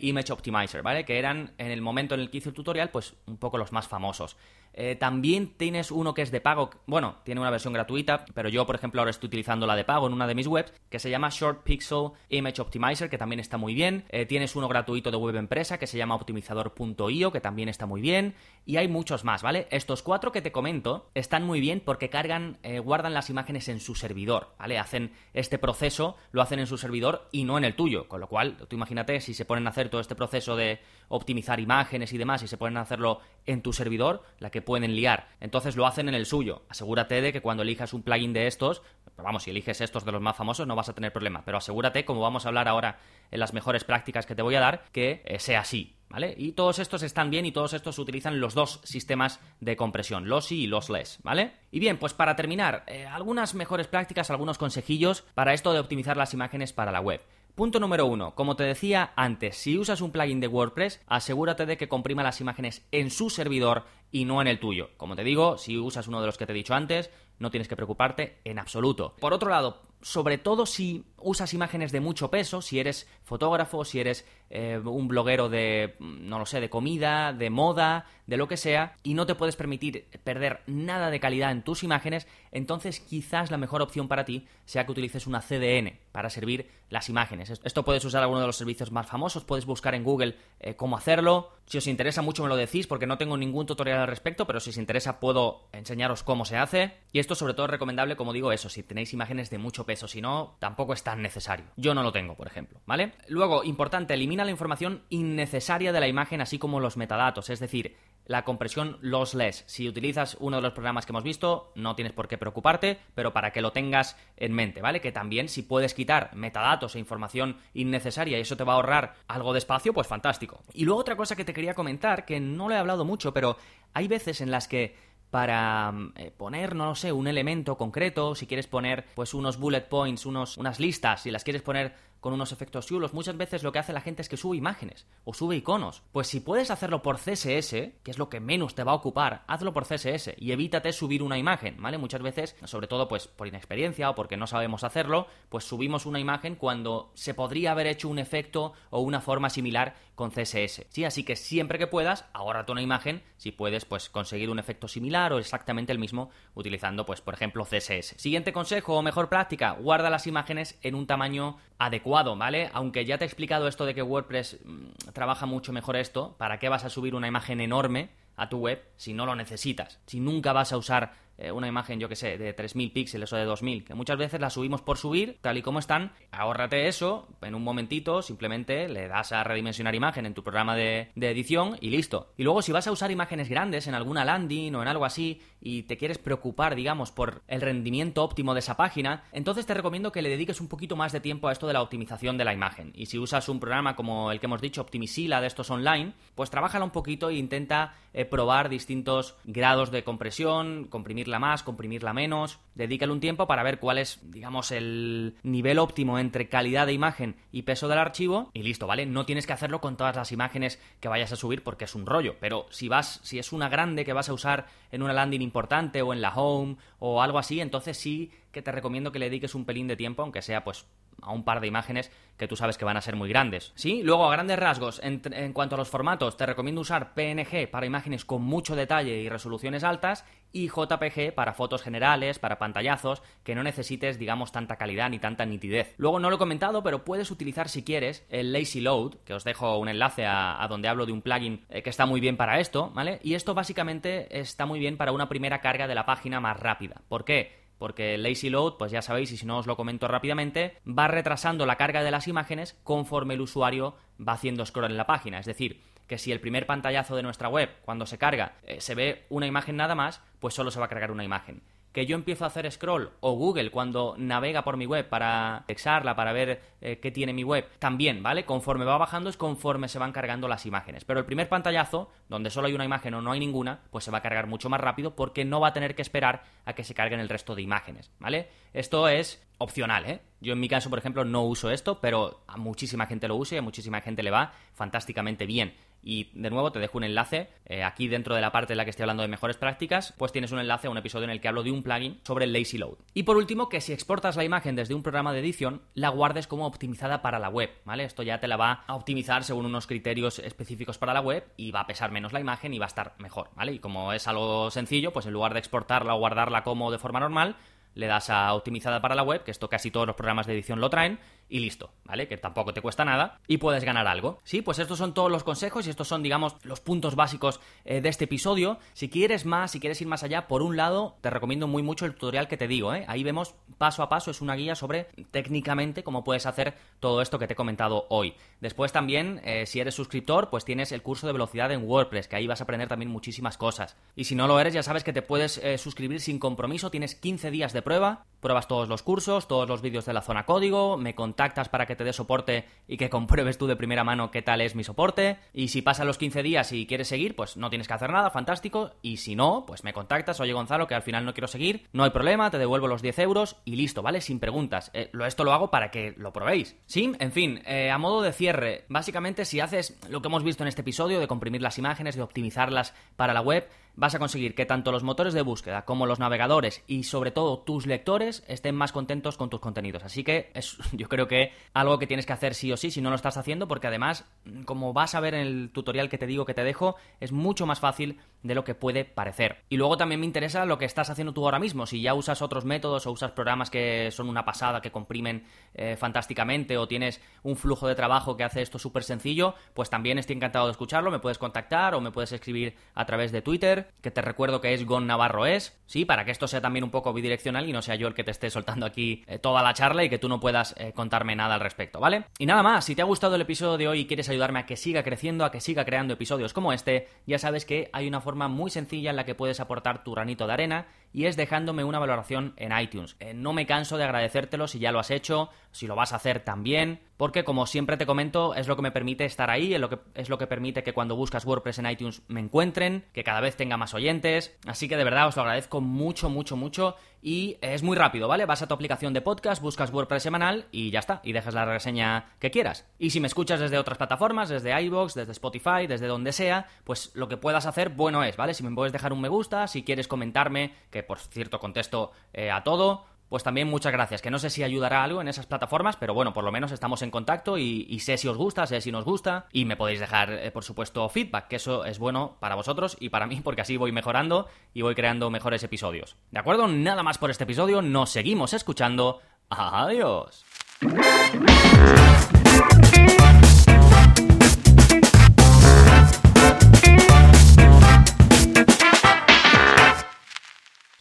Image 0.00 0.32
Optimizer, 0.32 0.82
¿vale? 0.82 1.04
Que 1.04 1.18
eran 1.18 1.52
en 1.58 1.70
el 1.70 1.80
momento 1.80 2.14
en 2.14 2.20
el 2.22 2.30
que 2.30 2.38
hice 2.38 2.48
el 2.48 2.54
tutorial, 2.54 2.90
pues 2.90 3.14
un 3.26 3.36
poco 3.36 3.58
los 3.58 3.72
más 3.72 3.86
famosos. 3.86 4.36
Eh, 4.80 4.94
también 4.94 5.54
tienes 5.56 5.90
uno 5.90 6.14
que 6.14 6.22
es 6.22 6.30
de 6.30 6.40
pago, 6.40 6.70
bueno, 6.86 7.16
tiene 7.24 7.40
una 7.40 7.50
versión 7.50 7.72
gratuita, 7.72 8.24
pero 8.32 8.48
yo, 8.48 8.64
por 8.64 8.76
ejemplo, 8.76 9.00
ahora 9.00 9.10
estoy 9.10 9.26
utilizando 9.26 9.66
la 9.66 9.74
de 9.74 9.82
pago 9.82 10.06
en 10.06 10.12
una 10.12 10.28
de 10.28 10.36
mis 10.36 10.46
webs, 10.46 10.72
que 10.88 11.00
se 11.00 11.10
llama 11.10 11.30
Short 11.32 11.64
Pixel 11.64 12.12
Image 12.28 12.62
Optimizer, 12.62 13.10
que 13.10 13.18
también 13.18 13.40
está 13.40 13.56
muy 13.56 13.74
bien. 13.74 14.04
Eh, 14.10 14.24
tienes 14.24 14.54
uno 14.54 14.68
gratuito 14.68 15.10
de 15.10 15.16
web 15.16 15.34
empresa 15.34 15.78
que 15.78 15.88
se 15.88 15.98
llama 15.98 16.14
optimizador.io, 16.14 17.32
que 17.32 17.40
también 17.40 17.68
está 17.68 17.86
muy 17.86 18.00
bien. 18.00 18.36
Y 18.66 18.76
hay 18.76 18.86
muchos 18.86 19.24
más, 19.24 19.42
¿vale? 19.42 19.66
Estos 19.72 20.02
cuatro 20.04 20.30
que 20.30 20.42
te 20.42 20.52
comento 20.52 21.10
están 21.14 21.42
muy 21.42 21.60
bien 21.60 21.82
porque 21.84 22.08
cargan, 22.08 22.58
eh, 22.62 22.78
guardan 22.78 23.14
las 23.14 23.30
imágenes 23.30 23.68
en 23.68 23.80
su 23.80 23.96
servidor, 23.96 24.54
¿vale? 24.60 24.78
Hacen 24.78 25.10
este 25.34 25.58
proceso, 25.58 26.14
lo 26.30 26.40
hacen 26.40 26.60
en 26.60 26.68
su 26.68 26.78
servidor 26.78 27.26
y 27.32 27.42
no 27.42 27.58
en 27.58 27.64
el 27.64 27.74
tuyo. 27.74 28.06
Con 28.06 28.20
lo 28.20 28.28
cual, 28.28 28.56
tú 28.68 28.76
imagínate 28.76 29.20
si 29.20 29.34
se 29.34 29.44
ponen 29.44 29.66
a 29.66 29.70
hacer 29.70 29.88
todo 29.88 30.00
este 30.00 30.14
proceso 30.14 30.54
de 30.54 30.78
optimizar 31.08 31.58
imágenes 31.58 32.12
y 32.12 32.18
demás 32.18 32.44
y 32.44 32.46
se 32.46 32.58
ponen 32.58 32.76
a 32.76 32.82
hacerlo 32.82 33.20
en 33.44 33.62
tu 33.62 33.72
servidor, 33.72 34.22
la 34.38 34.50
que 34.50 34.67
pueden 34.68 34.94
liar. 34.94 35.28
Entonces 35.40 35.76
lo 35.76 35.86
hacen 35.86 36.10
en 36.10 36.14
el 36.14 36.26
suyo. 36.26 36.60
Asegúrate 36.68 37.22
de 37.22 37.32
que 37.32 37.40
cuando 37.40 37.62
elijas 37.62 37.94
un 37.94 38.02
plugin 38.02 38.34
de 38.34 38.46
estos, 38.46 38.82
vamos, 39.16 39.44
si 39.44 39.50
eliges 39.50 39.80
estos 39.80 40.04
de 40.04 40.12
los 40.12 40.20
más 40.20 40.36
famosos 40.36 40.66
no 40.66 40.76
vas 40.76 40.90
a 40.90 40.92
tener 40.92 41.10
problema, 41.10 41.42
pero 41.42 41.56
asegúrate, 41.56 42.04
como 42.04 42.20
vamos 42.20 42.44
a 42.44 42.48
hablar 42.48 42.68
ahora 42.68 42.98
en 43.30 43.40
las 43.40 43.54
mejores 43.54 43.84
prácticas 43.84 44.26
que 44.26 44.34
te 44.34 44.42
voy 44.42 44.56
a 44.56 44.60
dar, 44.60 44.84
que 44.92 45.22
eh, 45.24 45.38
sea 45.38 45.60
así. 45.60 45.94
¿Vale? 46.10 46.34
Y 46.38 46.52
todos 46.52 46.78
estos 46.78 47.02
están 47.02 47.30
bien 47.30 47.44
y 47.44 47.52
todos 47.52 47.74
estos 47.74 47.98
utilizan 47.98 48.40
los 48.40 48.54
dos 48.54 48.80
sistemas 48.82 49.40
de 49.60 49.76
compresión, 49.76 50.26
lossy 50.26 50.62
y 50.62 50.66
lossless, 50.66 51.18
¿vale? 51.22 51.52
Y 51.70 51.80
bien, 51.80 51.98
pues 51.98 52.14
para 52.14 52.34
terminar, 52.34 52.84
eh, 52.86 53.04
algunas 53.04 53.54
mejores 53.54 53.88
prácticas, 53.88 54.30
algunos 54.30 54.56
consejillos 54.56 55.24
para 55.34 55.52
esto 55.52 55.74
de 55.74 55.80
optimizar 55.80 56.16
las 56.16 56.32
imágenes 56.32 56.72
para 56.72 56.92
la 56.92 57.00
web. 57.00 57.20
Punto 57.58 57.80
número 57.80 58.06
uno, 58.06 58.36
como 58.36 58.54
te 58.54 58.62
decía 58.62 59.12
antes, 59.16 59.56
si 59.56 59.76
usas 59.76 60.00
un 60.00 60.12
plugin 60.12 60.38
de 60.38 60.46
WordPress, 60.46 61.00
asegúrate 61.08 61.66
de 61.66 61.76
que 61.76 61.88
comprima 61.88 62.22
las 62.22 62.40
imágenes 62.40 62.86
en 62.92 63.10
su 63.10 63.30
servidor 63.30 63.82
y 64.12 64.26
no 64.26 64.40
en 64.40 64.46
el 64.46 64.60
tuyo. 64.60 64.90
Como 64.96 65.16
te 65.16 65.24
digo, 65.24 65.58
si 65.58 65.76
usas 65.76 66.06
uno 66.06 66.20
de 66.20 66.26
los 66.26 66.38
que 66.38 66.46
te 66.46 66.52
he 66.52 66.54
dicho 66.54 66.74
antes, 66.74 67.10
no 67.40 67.50
tienes 67.50 67.66
que 67.66 67.74
preocuparte 67.74 68.38
en 68.44 68.60
absoluto. 68.60 69.16
Por 69.18 69.32
otro 69.32 69.50
lado, 69.50 69.82
sobre 70.02 70.38
todo 70.38 70.66
si 70.66 71.04
usas 71.20 71.54
imágenes 71.54 71.92
de 71.92 72.00
mucho 72.00 72.30
peso, 72.30 72.62
si 72.62 72.78
eres 72.78 73.08
fotógrafo, 73.24 73.84
si 73.84 74.00
eres 74.00 74.26
eh, 74.50 74.78
un 74.78 75.08
bloguero 75.08 75.48
de, 75.48 75.94
no 76.00 76.38
lo 76.38 76.46
sé, 76.46 76.60
de 76.60 76.70
comida, 76.70 77.32
de 77.32 77.50
moda, 77.50 78.06
de 78.26 78.36
lo 78.36 78.48
que 78.48 78.56
sea, 78.56 78.96
y 79.02 79.14
no 79.14 79.26
te 79.26 79.34
puedes 79.34 79.56
permitir 79.56 80.06
perder 80.24 80.62
nada 80.66 81.10
de 81.10 81.20
calidad 81.20 81.50
en 81.50 81.62
tus 81.62 81.82
imágenes, 81.82 82.26
entonces 82.52 83.00
quizás 83.00 83.50
la 83.50 83.58
mejor 83.58 83.82
opción 83.82 84.08
para 84.08 84.24
ti 84.24 84.46
sea 84.64 84.86
que 84.86 84.92
utilices 84.92 85.26
una 85.26 85.40
CDN 85.40 85.98
para 86.12 86.30
servir 86.30 86.70
las 86.90 87.08
imágenes. 87.08 87.60
Esto 87.62 87.84
puedes 87.84 88.04
usar 88.04 88.22
alguno 88.22 88.40
de 88.40 88.46
los 88.46 88.56
servicios 88.56 88.90
más 88.90 89.06
famosos, 89.06 89.44
puedes 89.44 89.66
buscar 89.66 89.94
en 89.94 90.04
Google 90.04 90.36
eh, 90.60 90.74
cómo 90.74 90.96
hacerlo. 90.96 91.52
Si 91.66 91.76
os 91.76 91.86
interesa 91.86 92.22
mucho 92.22 92.42
me 92.42 92.48
lo 92.48 92.56
decís 92.56 92.86
porque 92.86 93.06
no 93.06 93.18
tengo 93.18 93.36
ningún 93.36 93.66
tutorial 93.66 94.00
al 94.00 94.08
respecto, 94.08 94.46
pero 94.46 94.60
si 94.60 94.70
os 94.70 94.78
interesa 94.78 95.20
puedo 95.20 95.68
enseñaros 95.72 96.22
cómo 96.22 96.44
se 96.44 96.56
hace. 96.56 96.94
Y 97.12 97.18
esto 97.18 97.34
sobre 97.34 97.54
todo 97.54 97.66
es 97.66 97.70
recomendable, 97.70 98.16
como 98.16 98.32
digo, 98.32 98.52
eso, 98.52 98.68
si 98.68 98.82
tenéis 98.82 99.12
imágenes 99.12 99.50
de 99.50 99.58
mucho 99.58 99.84
peso, 99.84 100.08
si 100.08 100.22
no, 100.22 100.56
tampoco 100.60 100.94
es 100.94 101.02
tan 101.08 101.22
necesario. 101.22 101.64
Yo 101.78 101.94
no 101.94 102.02
lo 102.02 102.12
tengo, 102.12 102.34
por 102.34 102.48
ejemplo, 102.48 102.82
¿vale? 102.84 103.12
Luego, 103.28 103.64
importante, 103.64 104.12
elimina 104.12 104.44
la 104.44 104.50
información 104.50 105.04
innecesaria 105.08 105.90
de 105.90 106.00
la 106.00 106.06
imagen, 106.06 106.42
así 106.42 106.58
como 106.58 106.80
los 106.80 106.98
metadatos, 106.98 107.48
es 107.48 107.60
decir, 107.60 107.96
la 108.26 108.44
compresión 108.44 108.98
lossless. 109.00 109.64
Si 109.66 109.88
utilizas 109.88 110.36
uno 110.38 110.56
de 110.56 110.62
los 110.64 110.74
programas 110.74 111.06
que 111.06 111.12
hemos 111.12 111.24
visto, 111.24 111.72
no 111.76 111.96
tienes 111.96 112.12
por 112.12 112.28
qué 112.28 112.36
preocuparte, 112.36 112.98
pero 113.14 113.32
para 113.32 113.52
que 113.52 113.62
lo 113.62 113.72
tengas 113.72 114.18
en 114.36 114.52
mente, 114.52 114.82
¿vale? 114.82 115.00
Que 115.00 115.10
también 115.10 115.48
si 115.48 115.62
puedes 115.62 115.94
quitar 115.94 116.28
metadatos 116.34 116.94
e 116.94 116.98
información 116.98 117.56
innecesaria 117.72 118.36
y 118.36 118.42
eso 118.42 118.58
te 118.58 118.64
va 118.64 118.74
a 118.74 118.76
ahorrar 118.76 119.14
algo 119.28 119.54
de 119.54 119.60
espacio, 119.60 119.94
pues 119.94 120.06
fantástico. 120.06 120.60
Y 120.74 120.84
luego 120.84 121.00
otra 121.00 121.16
cosa 121.16 121.36
que 121.36 121.46
te 121.46 121.54
quería 121.54 121.72
comentar, 121.72 122.26
que 122.26 122.38
no 122.38 122.68
lo 122.68 122.74
he 122.74 122.78
hablado 122.78 123.06
mucho, 123.06 123.32
pero 123.32 123.56
hay 123.94 124.08
veces 124.08 124.42
en 124.42 124.50
las 124.50 124.68
que 124.68 125.07
para 125.30 125.92
eh, 126.16 126.30
poner, 126.36 126.74
no 126.74 126.86
lo 126.86 126.94
sé, 126.94 127.12
un 127.12 127.28
elemento 127.28 127.76
concreto, 127.76 128.34
si 128.34 128.46
quieres 128.46 128.66
poner 128.66 129.04
pues 129.14 129.34
unos 129.34 129.58
bullet 129.58 129.82
points, 129.82 130.26
unos, 130.26 130.56
unas 130.56 130.80
listas, 130.80 131.22
si 131.22 131.30
las 131.30 131.44
quieres 131.44 131.62
poner 131.62 131.94
con 132.20 132.32
unos 132.32 132.52
efectos 132.52 132.86
chulos, 132.86 133.14
muchas 133.14 133.36
veces 133.36 133.62
lo 133.62 133.72
que 133.72 133.78
hace 133.78 133.92
la 133.92 134.00
gente 134.00 134.22
es 134.22 134.28
que 134.28 134.36
sube 134.36 134.56
imágenes 134.56 135.06
o 135.24 135.34
sube 135.34 135.56
iconos. 135.56 136.02
Pues 136.12 136.26
si 136.26 136.40
puedes 136.40 136.70
hacerlo 136.70 137.02
por 137.02 137.18
CSS, 137.18 137.70
que 138.02 138.10
es 138.10 138.18
lo 138.18 138.28
que 138.28 138.40
menos 138.40 138.74
te 138.74 138.84
va 138.84 138.92
a 138.92 138.96
ocupar, 138.96 139.44
hazlo 139.46 139.72
por 139.72 139.86
CSS 139.86 140.34
y 140.36 140.52
evítate 140.52 140.92
subir 140.92 141.22
una 141.22 141.38
imagen, 141.38 141.80
¿vale? 141.80 141.98
Muchas 141.98 142.22
veces, 142.22 142.56
sobre 142.64 142.86
todo 142.86 143.08
pues 143.08 143.28
por 143.28 143.46
inexperiencia 143.46 144.10
o 144.10 144.14
porque 144.14 144.36
no 144.36 144.46
sabemos 144.46 144.84
hacerlo, 144.84 145.26
pues 145.48 145.64
subimos 145.64 146.06
una 146.06 146.20
imagen 146.20 146.56
cuando 146.56 147.12
se 147.14 147.34
podría 147.34 147.72
haber 147.72 147.86
hecho 147.86 148.08
un 148.08 148.18
efecto 148.18 148.72
o 148.90 149.00
una 149.00 149.20
forma 149.20 149.50
similar 149.50 149.94
con 150.14 150.30
CSS. 150.30 150.86
Sí, 150.88 151.04
así 151.04 151.24
que 151.24 151.36
siempre 151.36 151.78
que 151.78 151.86
puedas, 151.86 152.24
ahórrate 152.32 152.72
una 152.72 152.82
imagen 152.82 153.22
si 153.36 153.52
puedes 153.52 153.84
pues 153.84 154.10
conseguir 154.10 154.50
un 154.50 154.58
efecto 154.58 154.88
similar 154.88 155.32
o 155.32 155.38
exactamente 155.38 155.92
el 155.92 155.98
mismo 155.98 156.30
utilizando 156.54 157.06
pues 157.06 157.20
por 157.20 157.34
ejemplo 157.34 157.64
CSS. 157.64 158.14
Siguiente 158.16 158.52
consejo 158.52 158.96
o 158.96 159.02
mejor 159.02 159.28
práctica, 159.28 159.72
guarda 159.72 160.10
las 160.10 160.26
imágenes 160.26 160.78
en 160.82 160.94
un 160.94 161.06
tamaño 161.06 161.56
adecuado, 161.78 162.07
¿vale? 162.08 162.70
Aunque 162.72 163.04
ya 163.04 163.18
te 163.18 163.24
he 163.24 163.26
explicado 163.26 163.68
esto 163.68 163.86
de 163.86 163.94
que 163.94 164.02
WordPress 164.02 164.58
mm, 164.64 165.10
trabaja 165.12 165.46
mucho 165.46 165.72
mejor 165.72 165.96
esto, 165.96 166.36
¿para 166.38 166.58
qué 166.58 166.68
vas 166.68 166.84
a 166.84 166.90
subir 166.90 167.14
una 167.14 167.28
imagen 167.28 167.60
enorme 167.60 168.10
a 168.36 168.48
tu 168.48 168.58
web 168.58 168.82
si 168.96 169.12
no 169.14 169.26
lo 169.26 169.34
necesitas? 169.34 170.00
Si 170.06 170.20
nunca 170.20 170.52
vas 170.52 170.72
a 170.72 170.76
usar 170.76 171.12
eh, 171.40 171.52
una 171.52 171.68
imagen, 171.68 172.00
yo 172.00 172.08
que 172.08 172.16
sé, 172.16 172.36
de 172.36 172.54
3.000 172.54 172.92
píxeles 172.92 173.32
o 173.32 173.36
de 173.36 173.46
2.000, 173.46 173.84
que 173.84 173.94
muchas 173.94 174.18
veces 174.18 174.40
la 174.40 174.50
subimos 174.50 174.82
por 174.82 174.98
subir, 174.98 175.38
tal 175.40 175.56
y 175.56 175.62
como 175.62 175.78
están, 175.78 176.12
ahórrate 176.32 176.88
eso, 176.88 177.28
en 177.42 177.54
un 177.54 177.62
momentito 177.62 178.22
simplemente 178.22 178.88
le 178.88 179.06
das 179.06 179.30
a 179.30 179.44
redimensionar 179.44 179.94
imagen 179.94 180.26
en 180.26 180.34
tu 180.34 180.42
programa 180.42 180.74
de, 180.74 181.12
de 181.14 181.30
edición 181.30 181.76
y 181.80 181.90
listo. 181.90 182.32
Y 182.36 182.42
luego 182.42 182.60
si 182.60 182.72
vas 182.72 182.88
a 182.88 182.92
usar 182.92 183.12
imágenes 183.12 183.48
grandes 183.48 183.86
en 183.86 183.94
alguna 183.94 184.24
landing 184.24 184.74
o 184.74 184.82
en 184.82 184.88
algo 184.88 185.04
así 185.04 185.40
y 185.60 185.84
te 185.84 185.96
quieres 185.96 186.18
preocupar, 186.18 186.74
digamos, 186.74 187.12
por 187.12 187.42
el 187.46 187.60
rendimiento 187.60 188.24
óptimo 188.24 188.54
de 188.54 188.60
esa 188.60 188.76
página, 188.76 189.24
entonces 189.32 189.66
te 189.66 189.74
recomiendo 189.74 190.12
que 190.12 190.22
le 190.22 190.28
dediques 190.28 190.60
un 190.60 190.68
poquito 190.68 190.96
más 190.96 191.12
de 191.12 191.20
tiempo 191.20 191.48
a 191.48 191.52
esto 191.52 191.66
de 191.66 191.72
la 191.72 191.82
optimización 191.82 192.36
de 192.36 192.44
la 192.44 192.52
imagen. 192.52 192.92
Y 192.94 193.06
si 193.06 193.18
usas 193.18 193.48
un 193.48 193.60
programa 193.60 193.94
como 193.96 194.32
el 194.32 194.40
que 194.40 194.46
hemos 194.46 194.60
dicho, 194.60 194.80
Optimisila, 194.80 195.40
de 195.40 195.46
estos 195.46 195.70
online, 195.70 196.14
pues 196.34 196.50
trabájala 196.50 196.84
un 196.84 196.90
poquito 196.90 197.28
e 197.28 197.34
intenta 197.34 197.94
eh, 198.12 198.24
probar 198.24 198.68
distintos 198.68 199.36
grados 199.44 199.90
de 199.90 200.04
compresión, 200.04 200.86
comprimir 200.88 201.28
más, 201.38 201.62
comprimirla 201.62 202.14
menos. 202.14 202.58
Dedícale 202.74 203.12
un 203.12 203.20
tiempo 203.20 203.46
para 203.46 203.62
ver 203.62 203.78
cuál 203.78 203.98
es, 203.98 204.20
digamos, 204.30 204.70
el 204.70 205.36
nivel 205.42 205.78
óptimo 205.78 206.18
entre 206.18 206.48
calidad 206.48 206.86
de 206.86 206.94
imagen 206.94 207.36
y 207.52 207.62
peso 207.62 207.88
del 207.88 207.98
archivo 207.98 208.50
y 208.54 208.62
listo, 208.62 208.86
¿vale? 208.86 209.04
No 209.04 209.26
tienes 209.26 209.46
que 209.46 209.52
hacerlo 209.52 209.80
con 209.80 209.96
todas 209.96 210.16
las 210.16 210.32
imágenes 210.32 210.80
que 211.00 211.08
vayas 211.08 211.32
a 211.32 211.36
subir 211.36 211.62
porque 211.62 211.84
es 211.84 211.94
un 211.94 212.06
rollo, 212.06 212.36
pero 212.40 212.66
si 212.70 212.88
vas, 212.88 213.20
si 213.24 213.38
es 213.38 213.52
una 213.52 213.68
grande 213.68 214.04
que 214.04 214.12
vas 214.14 214.28
a 214.28 214.32
usar 214.32 214.66
en 214.90 215.02
una 215.02 215.12
landing 215.12 215.42
importante 215.48 216.02
o 216.02 216.12
en 216.12 216.20
la 216.20 216.34
home 216.34 216.76
o 216.98 217.22
algo 217.22 217.38
así, 217.38 217.60
entonces 217.60 217.96
sí 217.96 218.30
que 218.52 218.62
te 218.62 218.72
recomiendo 218.72 219.12
que 219.12 219.18
le 219.18 219.26
dediques 219.26 219.54
un 219.54 219.64
pelín 219.64 219.88
de 219.88 219.96
tiempo, 219.96 220.22
aunque 220.22 220.42
sea 220.42 220.62
pues 220.64 220.86
a 221.22 221.32
un 221.32 221.44
par 221.44 221.60
de 221.60 221.66
imágenes 221.66 222.10
que 222.36 222.46
tú 222.46 222.56
sabes 222.56 222.78
que 222.78 222.84
van 222.84 222.96
a 222.96 223.00
ser 223.00 223.16
muy 223.16 223.28
grandes. 223.28 223.72
Sí, 223.74 224.02
luego 224.02 224.26
a 224.26 224.32
grandes 224.32 224.58
rasgos, 224.58 225.00
en, 225.02 225.52
cuanto 225.52 225.74
a 225.74 225.78
los 225.78 225.88
formatos, 225.88 226.36
te 226.36 226.46
recomiendo 226.46 226.80
usar 226.80 227.14
PNG 227.14 227.68
para 227.70 227.86
imágenes 227.86 228.24
con 228.24 228.42
mucho 228.42 228.76
detalle 228.76 229.16
y 229.18 229.28
resoluciones 229.28 229.82
altas 229.82 230.24
y 230.52 230.68
JPG 230.68 231.34
para 231.34 231.54
fotos 231.54 231.82
generales, 231.82 232.38
para 232.38 232.58
pantallazos, 232.58 233.22
que 233.44 233.54
no 233.54 233.62
necesites, 233.62 234.18
digamos, 234.18 234.52
tanta 234.52 234.76
calidad 234.76 235.10
ni 235.10 235.18
tanta 235.18 235.44
nitidez. 235.44 235.94
Luego 235.98 236.20
no 236.20 236.30
lo 236.30 236.36
he 236.36 236.38
comentado, 236.38 236.82
pero 236.82 237.04
puedes 237.04 237.30
utilizar 237.30 237.68
si 237.68 237.84
quieres 237.84 238.26
el 238.30 238.52
Lazy 238.52 238.80
Load, 238.80 239.16
que 239.24 239.34
os 239.34 239.44
dejo 239.44 239.78
un 239.78 239.88
enlace 239.88 240.24
a, 240.26 240.66
donde 240.68 240.88
hablo 240.88 241.06
de 241.06 241.12
un 241.12 241.22
plugin 241.22 241.64
eh, 241.68 241.82
que 241.82 241.90
está 241.90 242.06
muy 242.06 242.20
bien 242.20 242.36
para 242.36 242.60
esto, 242.60 242.90
¿vale? 242.94 243.20
Y 243.22 243.34
esto 243.34 243.54
básicamente 243.54 244.38
está 244.38 244.66
muy 244.66 244.78
bien 244.78 244.96
para 244.96 245.12
una 245.12 245.28
primera 245.28 245.60
carga 245.60 245.86
de 245.86 245.94
la 245.94 246.06
página 246.06 246.40
más 246.40 246.58
rápida. 246.58 247.02
¿Por 247.08 247.24
qué? 247.24 247.68
porque 247.78 248.18
lazy 248.18 248.50
load, 248.50 248.76
pues 248.76 248.90
ya 248.90 249.02
sabéis, 249.02 249.32
y 249.32 249.36
si 249.36 249.46
no 249.46 249.58
os 249.58 249.66
lo 249.66 249.76
comento 249.76 250.08
rápidamente, 250.08 250.78
va 250.86 251.06
retrasando 251.06 251.64
la 251.64 251.76
carga 251.76 252.02
de 252.02 252.10
las 252.10 252.26
imágenes 252.26 252.76
conforme 252.82 253.34
el 253.34 253.40
usuario 253.40 253.94
va 254.20 254.32
haciendo 254.32 254.66
scroll 254.66 254.90
en 254.90 254.96
la 254.96 255.06
página. 255.06 255.38
Es 255.38 255.46
decir, 255.46 255.80
que 256.08 256.18
si 256.18 256.32
el 256.32 256.40
primer 256.40 256.66
pantallazo 256.66 257.14
de 257.14 257.22
nuestra 257.22 257.48
web, 257.48 257.70
cuando 257.82 258.06
se 258.06 258.18
carga, 258.18 258.56
eh, 258.64 258.80
se 258.80 258.96
ve 258.96 259.26
una 259.28 259.46
imagen 259.46 259.76
nada 259.76 259.94
más, 259.94 260.20
pues 260.40 260.54
solo 260.54 260.72
se 260.72 260.80
va 260.80 260.86
a 260.86 260.88
cargar 260.88 261.12
una 261.12 261.24
imagen 261.24 261.62
que 261.92 262.06
yo 262.06 262.14
empiezo 262.14 262.44
a 262.44 262.46
hacer 262.48 262.70
scroll 262.70 263.10
o 263.20 263.32
Google 263.32 263.70
cuando 263.70 264.14
navega 264.18 264.62
por 264.62 264.76
mi 264.76 264.86
web 264.86 265.08
para 265.08 265.62
indexarla, 265.62 266.14
para 266.14 266.32
ver 266.32 266.60
eh, 266.80 266.98
qué 267.00 267.10
tiene 267.10 267.32
mi 267.32 267.44
web, 267.44 267.66
también, 267.78 268.22
¿vale? 268.22 268.44
Conforme 268.44 268.84
va 268.84 268.98
bajando 268.98 269.30
es 269.30 269.36
conforme 269.36 269.88
se 269.88 269.98
van 269.98 270.12
cargando 270.12 270.48
las 270.48 270.66
imágenes. 270.66 271.04
Pero 271.04 271.18
el 271.18 271.26
primer 271.26 271.48
pantallazo, 271.48 272.10
donde 272.28 272.50
solo 272.50 272.68
hay 272.68 272.74
una 272.74 272.84
imagen 272.84 273.14
o 273.14 273.22
no 273.22 273.32
hay 273.32 273.40
ninguna, 273.40 273.80
pues 273.90 274.04
se 274.04 274.10
va 274.10 274.18
a 274.18 274.22
cargar 274.22 274.46
mucho 274.46 274.68
más 274.68 274.80
rápido 274.80 275.16
porque 275.16 275.44
no 275.44 275.60
va 275.60 275.68
a 275.68 275.72
tener 275.72 275.94
que 275.94 276.02
esperar 276.02 276.44
a 276.66 276.74
que 276.74 276.84
se 276.84 276.94
carguen 276.94 277.20
el 277.20 277.28
resto 277.28 277.54
de 277.54 277.62
imágenes, 277.62 278.12
¿vale? 278.20 278.48
Esto 278.72 279.08
es 279.08 279.44
opcional, 279.58 280.04
¿eh? 280.06 280.20
Yo 280.40 280.52
en 280.52 280.60
mi 280.60 280.68
caso, 280.68 280.88
por 280.88 281.00
ejemplo, 281.00 281.24
no 281.24 281.42
uso 281.42 281.70
esto, 281.70 282.00
pero 282.00 282.44
a 282.46 282.56
muchísima 282.56 283.06
gente 283.06 283.26
lo 283.26 283.34
usa 283.34 283.56
y 283.56 283.58
a 283.58 283.62
muchísima 283.62 284.00
gente 284.00 284.22
le 284.22 284.30
va 284.30 284.52
fantásticamente 284.74 285.46
bien. 285.46 285.74
Y 286.08 286.30
de 286.32 286.48
nuevo 286.48 286.72
te 286.72 286.78
dejo 286.78 286.96
un 286.96 287.04
enlace 287.04 287.50
eh, 287.66 287.84
aquí 287.84 288.08
dentro 288.08 288.34
de 288.34 288.40
la 288.40 288.50
parte 288.50 288.72
en 288.72 288.78
la 288.78 288.84
que 288.84 288.90
estoy 288.90 289.02
hablando 289.02 289.22
de 289.22 289.28
mejores 289.28 289.58
prácticas, 289.58 290.14
pues 290.16 290.32
tienes 290.32 290.50
un 290.52 290.58
enlace 290.58 290.86
a 290.86 290.90
un 290.90 290.96
episodio 290.96 291.24
en 291.24 291.30
el 291.30 291.42
que 291.42 291.48
hablo 291.48 291.62
de 291.62 291.70
un 291.70 291.82
plugin 291.82 292.18
sobre 292.24 292.46
el 292.46 292.52
lazy 292.54 292.78
load. 292.78 292.96
Y 293.12 293.24
por 293.24 293.36
último, 293.36 293.68
que 293.68 293.82
si 293.82 293.92
exportas 293.92 294.34
la 294.34 294.42
imagen 294.42 294.74
desde 294.74 294.94
un 294.94 295.02
programa 295.02 295.34
de 295.34 295.40
edición, 295.40 295.82
la 295.92 296.08
guardes 296.08 296.46
como 296.46 296.66
optimizada 296.66 297.20
para 297.20 297.38
la 297.38 297.50
web, 297.50 297.70
¿vale? 297.84 298.04
Esto 298.04 298.22
ya 298.22 298.40
te 298.40 298.48
la 298.48 298.56
va 298.56 298.84
a 298.86 298.94
optimizar 298.94 299.44
según 299.44 299.66
unos 299.66 299.86
criterios 299.86 300.38
específicos 300.38 300.96
para 300.96 301.12
la 301.12 301.20
web 301.20 301.44
y 301.58 301.72
va 301.72 301.80
a 301.80 301.86
pesar 301.86 302.10
menos 302.10 302.32
la 302.32 302.40
imagen 302.40 302.72
y 302.72 302.78
va 302.78 302.86
a 302.86 302.88
estar 302.88 303.12
mejor, 303.18 303.50
¿vale? 303.54 303.72
Y 303.72 303.78
como 303.78 304.14
es 304.14 304.26
algo 304.26 304.70
sencillo, 304.70 305.12
pues 305.12 305.26
en 305.26 305.34
lugar 305.34 305.52
de 305.52 305.58
exportarla 305.58 306.14
o 306.14 306.18
guardarla 306.18 306.62
como 306.62 306.90
de 306.90 306.96
forma 306.96 307.20
normal, 307.20 307.56
le 307.94 308.06
das 308.06 308.30
a 308.30 308.54
optimizada 308.54 309.00
para 309.00 309.14
la 309.14 309.22
web, 309.22 309.44
que 309.44 309.50
esto 309.50 309.68
casi 309.68 309.90
todos 309.90 310.06
los 310.06 310.16
programas 310.16 310.46
de 310.46 310.54
edición 310.54 310.80
lo 310.80 310.90
traen, 310.90 311.18
y 311.48 311.60
listo, 311.60 311.90
¿vale? 312.04 312.28
Que 312.28 312.36
tampoco 312.36 312.74
te 312.74 312.82
cuesta 312.82 313.04
nada 313.04 313.40
y 313.46 313.56
puedes 313.56 313.84
ganar 313.84 314.06
algo. 314.06 314.38
Sí, 314.44 314.62
pues 314.62 314.78
estos 314.78 314.98
son 314.98 315.14
todos 315.14 315.30
los 315.30 315.44
consejos 315.44 315.86
y 315.86 315.90
estos 315.90 316.08
son, 316.08 316.22
digamos, 316.22 316.56
los 316.62 316.80
puntos 316.80 317.14
básicos 317.14 317.60
eh, 317.84 318.00
de 318.00 318.08
este 318.08 318.24
episodio. 318.24 318.78
Si 318.92 319.08
quieres 319.08 319.46
más, 319.46 319.70
si 319.70 319.80
quieres 319.80 320.00
ir 320.00 320.08
más 320.08 320.22
allá, 320.22 320.46
por 320.46 320.62
un 320.62 320.76
lado, 320.76 321.16
te 321.20 321.30
recomiendo 321.30 321.66
muy 321.66 321.82
mucho 321.82 322.04
el 322.04 322.14
tutorial 322.14 322.48
que 322.48 322.56
te 322.56 322.68
digo, 322.68 322.94
¿eh? 322.94 323.04
Ahí 323.08 323.24
vemos 323.24 323.54
paso 323.78 324.02
a 324.02 324.08
paso, 324.08 324.30
es 324.30 324.40
una 324.40 324.54
guía 324.56 324.74
sobre 324.74 325.08
técnicamente 325.30 326.02
cómo 326.02 326.24
puedes 326.24 326.46
hacer 326.46 326.74
todo 327.00 327.22
esto 327.22 327.38
que 327.38 327.46
te 327.46 327.54
he 327.54 327.56
comentado 327.56 328.06
hoy. 328.10 328.34
Después 328.60 328.92
también, 328.92 329.40
eh, 329.44 329.64
si 329.66 329.80
eres 329.80 329.94
suscriptor, 329.94 330.50
pues 330.50 330.64
tienes 330.64 330.92
el 330.92 331.02
curso 331.02 331.26
de 331.26 331.32
velocidad 331.32 331.72
en 331.72 331.88
WordPress, 331.88 332.28
que 332.28 332.36
ahí 332.36 332.46
vas 332.46 332.60
a 332.60 332.64
aprender 332.64 332.88
también 332.88 333.10
muchísimas 333.10 333.56
cosas. 333.56 333.96
Y 334.16 334.24
si 334.24 334.34
no 334.34 334.46
lo 334.46 334.60
eres, 334.60 334.74
ya 334.74 334.82
sabes 334.82 335.04
que 335.04 335.12
te 335.12 335.22
puedes 335.22 335.58
eh, 335.58 335.78
suscribir 335.78 336.20
sin 336.20 336.38
compromiso, 336.38 336.90
tienes 336.90 337.14
15 337.14 337.50
días 337.50 337.72
de 337.72 337.77
prueba, 337.82 338.26
pruebas 338.40 338.68
todos 338.68 338.88
los 338.88 339.02
cursos, 339.02 339.48
todos 339.48 339.68
los 339.68 339.82
vídeos 339.82 340.06
de 340.06 340.12
la 340.12 340.22
zona 340.22 340.46
código, 340.46 340.96
me 340.96 341.14
contactas 341.14 341.68
para 341.68 341.86
que 341.86 341.96
te 341.96 342.04
dé 342.04 342.12
soporte 342.12 342.66
y 342.86 342.96
que 342.96 343.10
compruebes 343.10 343.58
tú 343.58 343.66
de 343.66 343.76
primera 343.76 344.04
mano 344.04 344.30
qué 344.30 344.42
tal 344.42 344.60
es 344.60 344.74
mi 344.74 344.84
soporte. 344.84 345.38
Y 345.52 345.68
si 345.68 345.82
pasan 345.82 346.06
los 346.06 346.18
15 346.18 346.42
días 346.42 346.72
y 346.72 346.86
quieres 346.86 347.08
seguir, 347.08 347.36
pues 347.36 347.56
no 347.56 347.70
tienes 347.70 347.88
que 347.88 347.94
hacer 347.94 348.10
nada, 348.10 348.30
fantástico. 348.30 348.92
Y 349.02 349.18
si 349.18 349.36
no, 349.36 349.64
pues 349.66 349.84
me 349.84 349.92
contactas, 349.92 350.40
oye 350.40 350.52
Gonzalo, 350.52 350.86
que 350.86 350.94
al 350.94 351.02
final 351.02 351.24
no 351.24 351.34
quiero 351.34 351.48
seguir, 351.48 351.86
no 351.92 352.04
hay 352.04 352.10
problema, 352.10 352.50
te 352.50 352.58
devuelvo 352.58 352.88
los 352.88 353.02
10 353.02 353.18
euros 353.20 353.56
y 353.64 353.76
listo, 353.76 354.02
¿vale? 354.02 354.20
Sin 354.20 354.40
preguntas. 354.40 354.90
Eh, 354.94 355.10
esto 355.26 355.44
lo 355.44 355.52
hago 355.52 355.70
para 355.70 355.90
que 355.90 356.14
lo 356.16 356.32
probéis. 356.32 356.76
Sí, 356.86 357.12
en 357.18 357.32
fin, 357.32 357.62
eh, 357.66 357.90
a 357.90 357.98
modo 357.98 358.22
de 358.22 358.32
cierre, 358.32 358.84
básicamente 358.88 359.44
si 359.44 359.60
haces 359.60 359.98
lo 360.08 360.22
que 360.22 360.28
hemos 360.28 360.44
visto 360.44 360.62
en 360.62 360.68
este 360.68 360.82
episodio 360.82 361.20
de 361.20 361.28
comprimir 361.28 361.62
las 361.62 361.78
imágenes, 361.78 362.16
de 362.16 362.22
optimizarlas 362.22 362.94
para 363.16 363.34
la 363.34 363.40
web, 363.40 363.68
vas 363.98 364.14
a 364.14 364.20
conseguir 364.20 364.54
que 364.54 364.64
tanto 364.64 364.92
los 364.92 365.02
motores 365.02 365.34
de 365.34 365.42
búsqueda 365.42 365.84
como 365.84 366.06
los 366.06 366.20
navegadores 366.20 366.84
y 366.86 367.02
sobre 367.02 367.32
todo 367.32 367.58
tus 367.58 367.84
lectores 367.84 368.44
estén 368.46 368.76
más 368.76 368.92
contentos 368.92 369.36
con 369.36 369.50
tus 369.50 369.58
contenidos. 369.58 370.04
Así 370.04 370.22
que 370.22 370.52
es 370.54 370.78
yo 370.92 371.08
creo 371.08 371.26
que 371.26 371.50
algo 371.74 371.98
que 371.98 372.06
tienes 372.06 372.24
que 372.24 372.32
hacer 372.32 372.54
sí 372.54 372.70
o 372.70 372.76
sí 372.76 372.92
si 372.92 373.00
no 373.00 373.10
lo 373.10 373.16
estás 373.16 373.36
haciendo 373.36 373.66
porque 373.66 373.88
además, 373.88 374.24
como 374.66 374.92
vas 374.92 375.16
a 375.16 375.20
ver 375.20 375.34
en 375.34 375.40
el 375.40 375.70
tutorial 375.72 376.08
que 376.08 376.16
te 376.16 376.28
digo 376.28 376.46
que 376.46 376.54
te 376.54 376.62
dejo, 376.62 376.94
es 377.18 377.32
mucho 377.32 377.66
más 377.66 377.80
fácil 377.80 378.20
de 378.42 378.54
lo 378.54 378.64
que 378.64 378.74
puede 378.74 379.04
parecer. 379.04 379.64
Y 379.68 379.76
luego 379.76 379.96
también 379.96 380.20
me 380.20 380.26
interesa 380.26 380.64
lo 380.64 380.78
que 380.78 380.84
estás 380.84 381.10
haciendo 381.10 381.32
tú 381.32 381.44
ahora 381.44 381.58
mismo. 381.58 381.86
Si 381.86 382.00
ya 382.00 382.14
usas 382.14 382.42
otros 382.42 382.64
métodos 382.64 383.06
o 383.06 383.12
usas 383.12 383.32
programas 383.32 383.70
que 383.70 384.10
son 384.10 384.28
una 384.28 384.44
pasada, 384.44 384.80
que 384.80 384.92
comprimen 384.92 385.44
eh, 385.74 385.96
fantásticamente 385.96 386.78
o 386.78 386.88
tienes 386.88 387.20
un 387.42 387.56
flujo 387.56 387.88
de 387.88 387.94
trabajo 387.94 388.36
que 388.36 388.44
hace 388.44 388.62
esto 388.62 388.78
súper 388.78 389.02
sencillo, 389.02 389.54
pues 389.74 389.90
también 389.90 390.18
estoy 390.18 390.36
encantado 390.36 390.66
de 390.66 390.72
escucharlo. 390.72 391.10
Me 391.10 391.18
puedes 391.18 391.38
contactar 391.38 391.94
o 391.94 392.00
me 392.00 392.10
puedes 392.10 392.32
escribir 392.32 392.76
a 392.94 393.06
través 393.06 393.32
de 393.32 393.42
Twitter 393.42 393.90
que 394.00 394.10
te 394.10 394.22
recuerdo 394.22 394.60
que 394.60 394.74
es 394.74 394.84
Gon 394.86 395.06
Navarro 395.06 395.46
es, 395.46 395.78
sí, 395.86 396.04
para 396.04 396.24
que 396.24 396.30
esto 396.30 396.46
sea 396.46 396.60
también 396.60 396.84
un 396.84 396.90
poco 396.90 397.12
bidireccional 397.12 397.68
y 397.68 397.72
no 397.72 397.82
sea 397.82 397.96
yo 397.96 398.08
el 398.08 398.14
que 398.14 398.24
te 398.24 398.30
esté 398.30 398.50
soltando 398.50 398.86
aquí 398.86 399.24
eh, 399.26 399.38
toda 399.38 399.62
la 399.62 399.74
charla 399.74 400.04
y 400.04 400.08
que 400.08 400.18
tú 400.18 400.28
no 400.28 400.40
puedas 400.40 400.74
eh, 400.78 400.92
contarme 400.92 401.34
nada 401.36 401.54
al 401.54 401.60
respecto, 401.60 402.00
¿vale? 402.00 402.24
Y 402.38 402.46
nada 402.46 402.62
más, 402.62 402.84
si 402.84 402.94
te 402.94 403.02
ha 403.02 403.06
gustado 403.06 403.34
el 403.34 403.40
episodio 403.40 403.76
de 403.76 403.88
hoy 403.88 404.00
y 404.00 404.06
quieres 404.06 404.28
ayudarme 404.28 404.60
a 404.60 404.66
que 404.66 404.76
siga 404.76 405.02
creciendo, 405.02 405.44
a 405.44 405.50
que 405.50 405.60
siga 405.60 405.84
creando 405.84 406.14
episodios 406.14 406.52
como 406.52 406.72
este, 406.72 407.08
ya 407.26 407.38
sabes 407.38 407.64
que 407.64 407.90
hay 407.92 408.06
una 408.06 408.20
forma 408.28 408.48
muy 408.48 408.70
sencilla 408.70 409.08
en 409.08 409.16
la 409.16 409.24
que 409.24 409.34
puedes 409.34 409.58
aportar 409.58 410.04
tu 410.04 410.12
granito 410.12 410.46
de 410.46 410.52
arena 410.52 410.86
y 411.14 411.24
es 411.24 411.38
dejándome 411.38 411.82
una 411.82 411.98
valoración 411.98 412.52
en 412.58 412.78
iTunes. 412.78 413.16
Eh, 413.20 413.32
no 413.32 413.54
me 413.54 413.64
canso 413.64 413.96
de 413.96 414.04
agradecértelo 414.04 414.68
si 414.68 414.78
ya 414.78 414.92
lo 414.92 414.98
has 414.98 415.10
hecho, 415.10 415.48
si 415.72 415.86
lo 415.86 415.96
vas 415.96 416.12
a 416.12 416.16
hacer 416.16 416.40
también, 416.40 417.00
porque 417.18 417.44
como 417.44 417.66
siempre 417.66 417.98
te 417.98 418.06
comento, 418.06 418.54
es 418.54 418.68
lo 418.68 418.76
que 418.76 418.82
me 418.82 418.92
permite 418.92 419.26
estar 419.26 419.50
ahí, 419.50 419.74
es 419.74 419.80
lo 419.80 419.90
que, 419.90 419.98
es 420.14 420.30
lo 420.30 420.38
que 420.38 420.46
permite 420.46 420.82
que 420.82 420.94
cuando 420.94 421.16
buscas 421.16 421.44
WordPress 421.44 421.80
en 421.80 421.90
iTunes 421.90 422.22
me 422.28 422.40
encuentren, 422.40 423.04
que 423.12 423.24
cada 423.24 423.40
vez 423.40 423.56
tenga 423.56 423.76
más 423.76 423.92
oyentes, 423.92 424.56
así 424.66 424.88
que 424.88 424.96
de 424.96 425.04
verdad 425.04 425.26
os 425.26 425.36
lo 425.36 425.42
agradezco 425.42 425.80
mucho, 425.80 426.30
mucho, 426.30 426.56
mucho 426.56 426.96
y 427.20 427.58
es 427.60 427.82
muy 427.82 427.96
rápido, 427.96 428.28
¿vale? 428.28 428.46
Vas 428.46 428.62
a 428.62 428.68
tu 428.68 428.74
aplicación 428.74 429.12
de 429.12 429.20
podcast, 429.20 429.60
buscas 429.60 429.92
WordPress 429.92 430.22
semanal 430.22 430.66
y 430.70 430.90
ya 430.90 431.00
está, 431.00 431.20
y 431.24 431.32
dejas 431.32 431.54
la 431.54 431.64
reseña 431.64 432.30
que 432.38 432.52
quieras. 432.52 432.86
Y 432.98 433.10
si 433.10 433.18
me 433.18 433.26
escuchas 433.26 433.58
desde 433.58 433.78
otras 433.78 433.98
plataformas, 433.98 434.48
desde 434.48 434.80
iVoox, 434.82 435.14
desde 435.14 435.32
Spotify, 435.32 435.88
desde 435.88 436.06
donde 436.06 436.32
sea, 436.32 436.68
pues 436.84 437.10
lo 437.14 437.28
que 437.28 437.36
puedas 437.36 437.66
hacer, 437.66 437.88
bueno 437.88 438.22
es, 438.22 438.36
¿vale? 438.36 438.54
Si 438.54 438.62
me 438.62 438.74
puedes 438.74 438.92
dejar 438.92 439.12
un 439.12 439.20
me 439.20 439.28
gusta, 439.28 439.66
si 439.66 439.82
quieres 439.82 440.06
comentarme, 440.06 440.72
que 440.90 441.02
por 441.02 441.18
cierto 441.18 441.58
contesto 441.58 442.12
eh, 442.32 442.52
a 442.52 442.62
todo, 442.62 443.04
pues 443.28 443.42
también 443.42 443.68
muchas 443.68 443.92
gracias. 443.92 444.22
Que 444.22 444.30
no 444.30 444.38
sé 444.38 444.50
si 444.50 444.62
ayudará 444.62 445.04
algo 445.04 445.20
en 445.20 445.28
esas 445.28 445.46
plataformas, 445.46 445.96
pero 445.96 446.14
bueno, 446.14 446.32
por 446.32 446.44
lo 446.44 446.52
menos 446.52 446.72
estamos 446.72 447.02
en 447.02 447.10
contacto 447.10 447.58
y, 447.58 447.98
sé 448.00 448.16
si 448.16 448.28
os 448.28 448.36
gusta, 448.36 448.66
sé 448.66 448.80
si 448.80 448.92
nos 448.92 449.04
gusta. 449.04 449.46
Y 449.52 449.64
me 449.64 449.76
podéis 449.76 450.00
dejar, 450.00 450.30
eh, 450.32 450.50
por 450.50 450.64
supuesto, 450.64 451.08
feedback, 451.08 451.48
que 451.48 451.56
eso 451.56 451.84
es 451.84 451.98
bueno 451.98 452.36
para 452.40 452.54
vosotros 452.54 452.96
y 453.00 453.08
para 453.10 453.26
mí, 453.26 453.40
porque 453.44 453.62
así 453.62 453.76
voy 453.76 453.92
mejorando 453.92 454.48
y 454.74 454.82
voy 454.82 454.94
creando 454.94 455.30
mejores 455.30 455.62
episodios. 455.62 456.16
¿De 456.30 456.38
acuerdo? 456.38 456.68
Nada 456.68 457.02
más 457.02 457.18
por 457.18 457.30
este 457.30 457.44
episodio, 457.44 457.82
nos 457.82 458.10
seguimos 458.10 458.52
escuchando. 458.52 459.20
Adiós. 459.50 460.44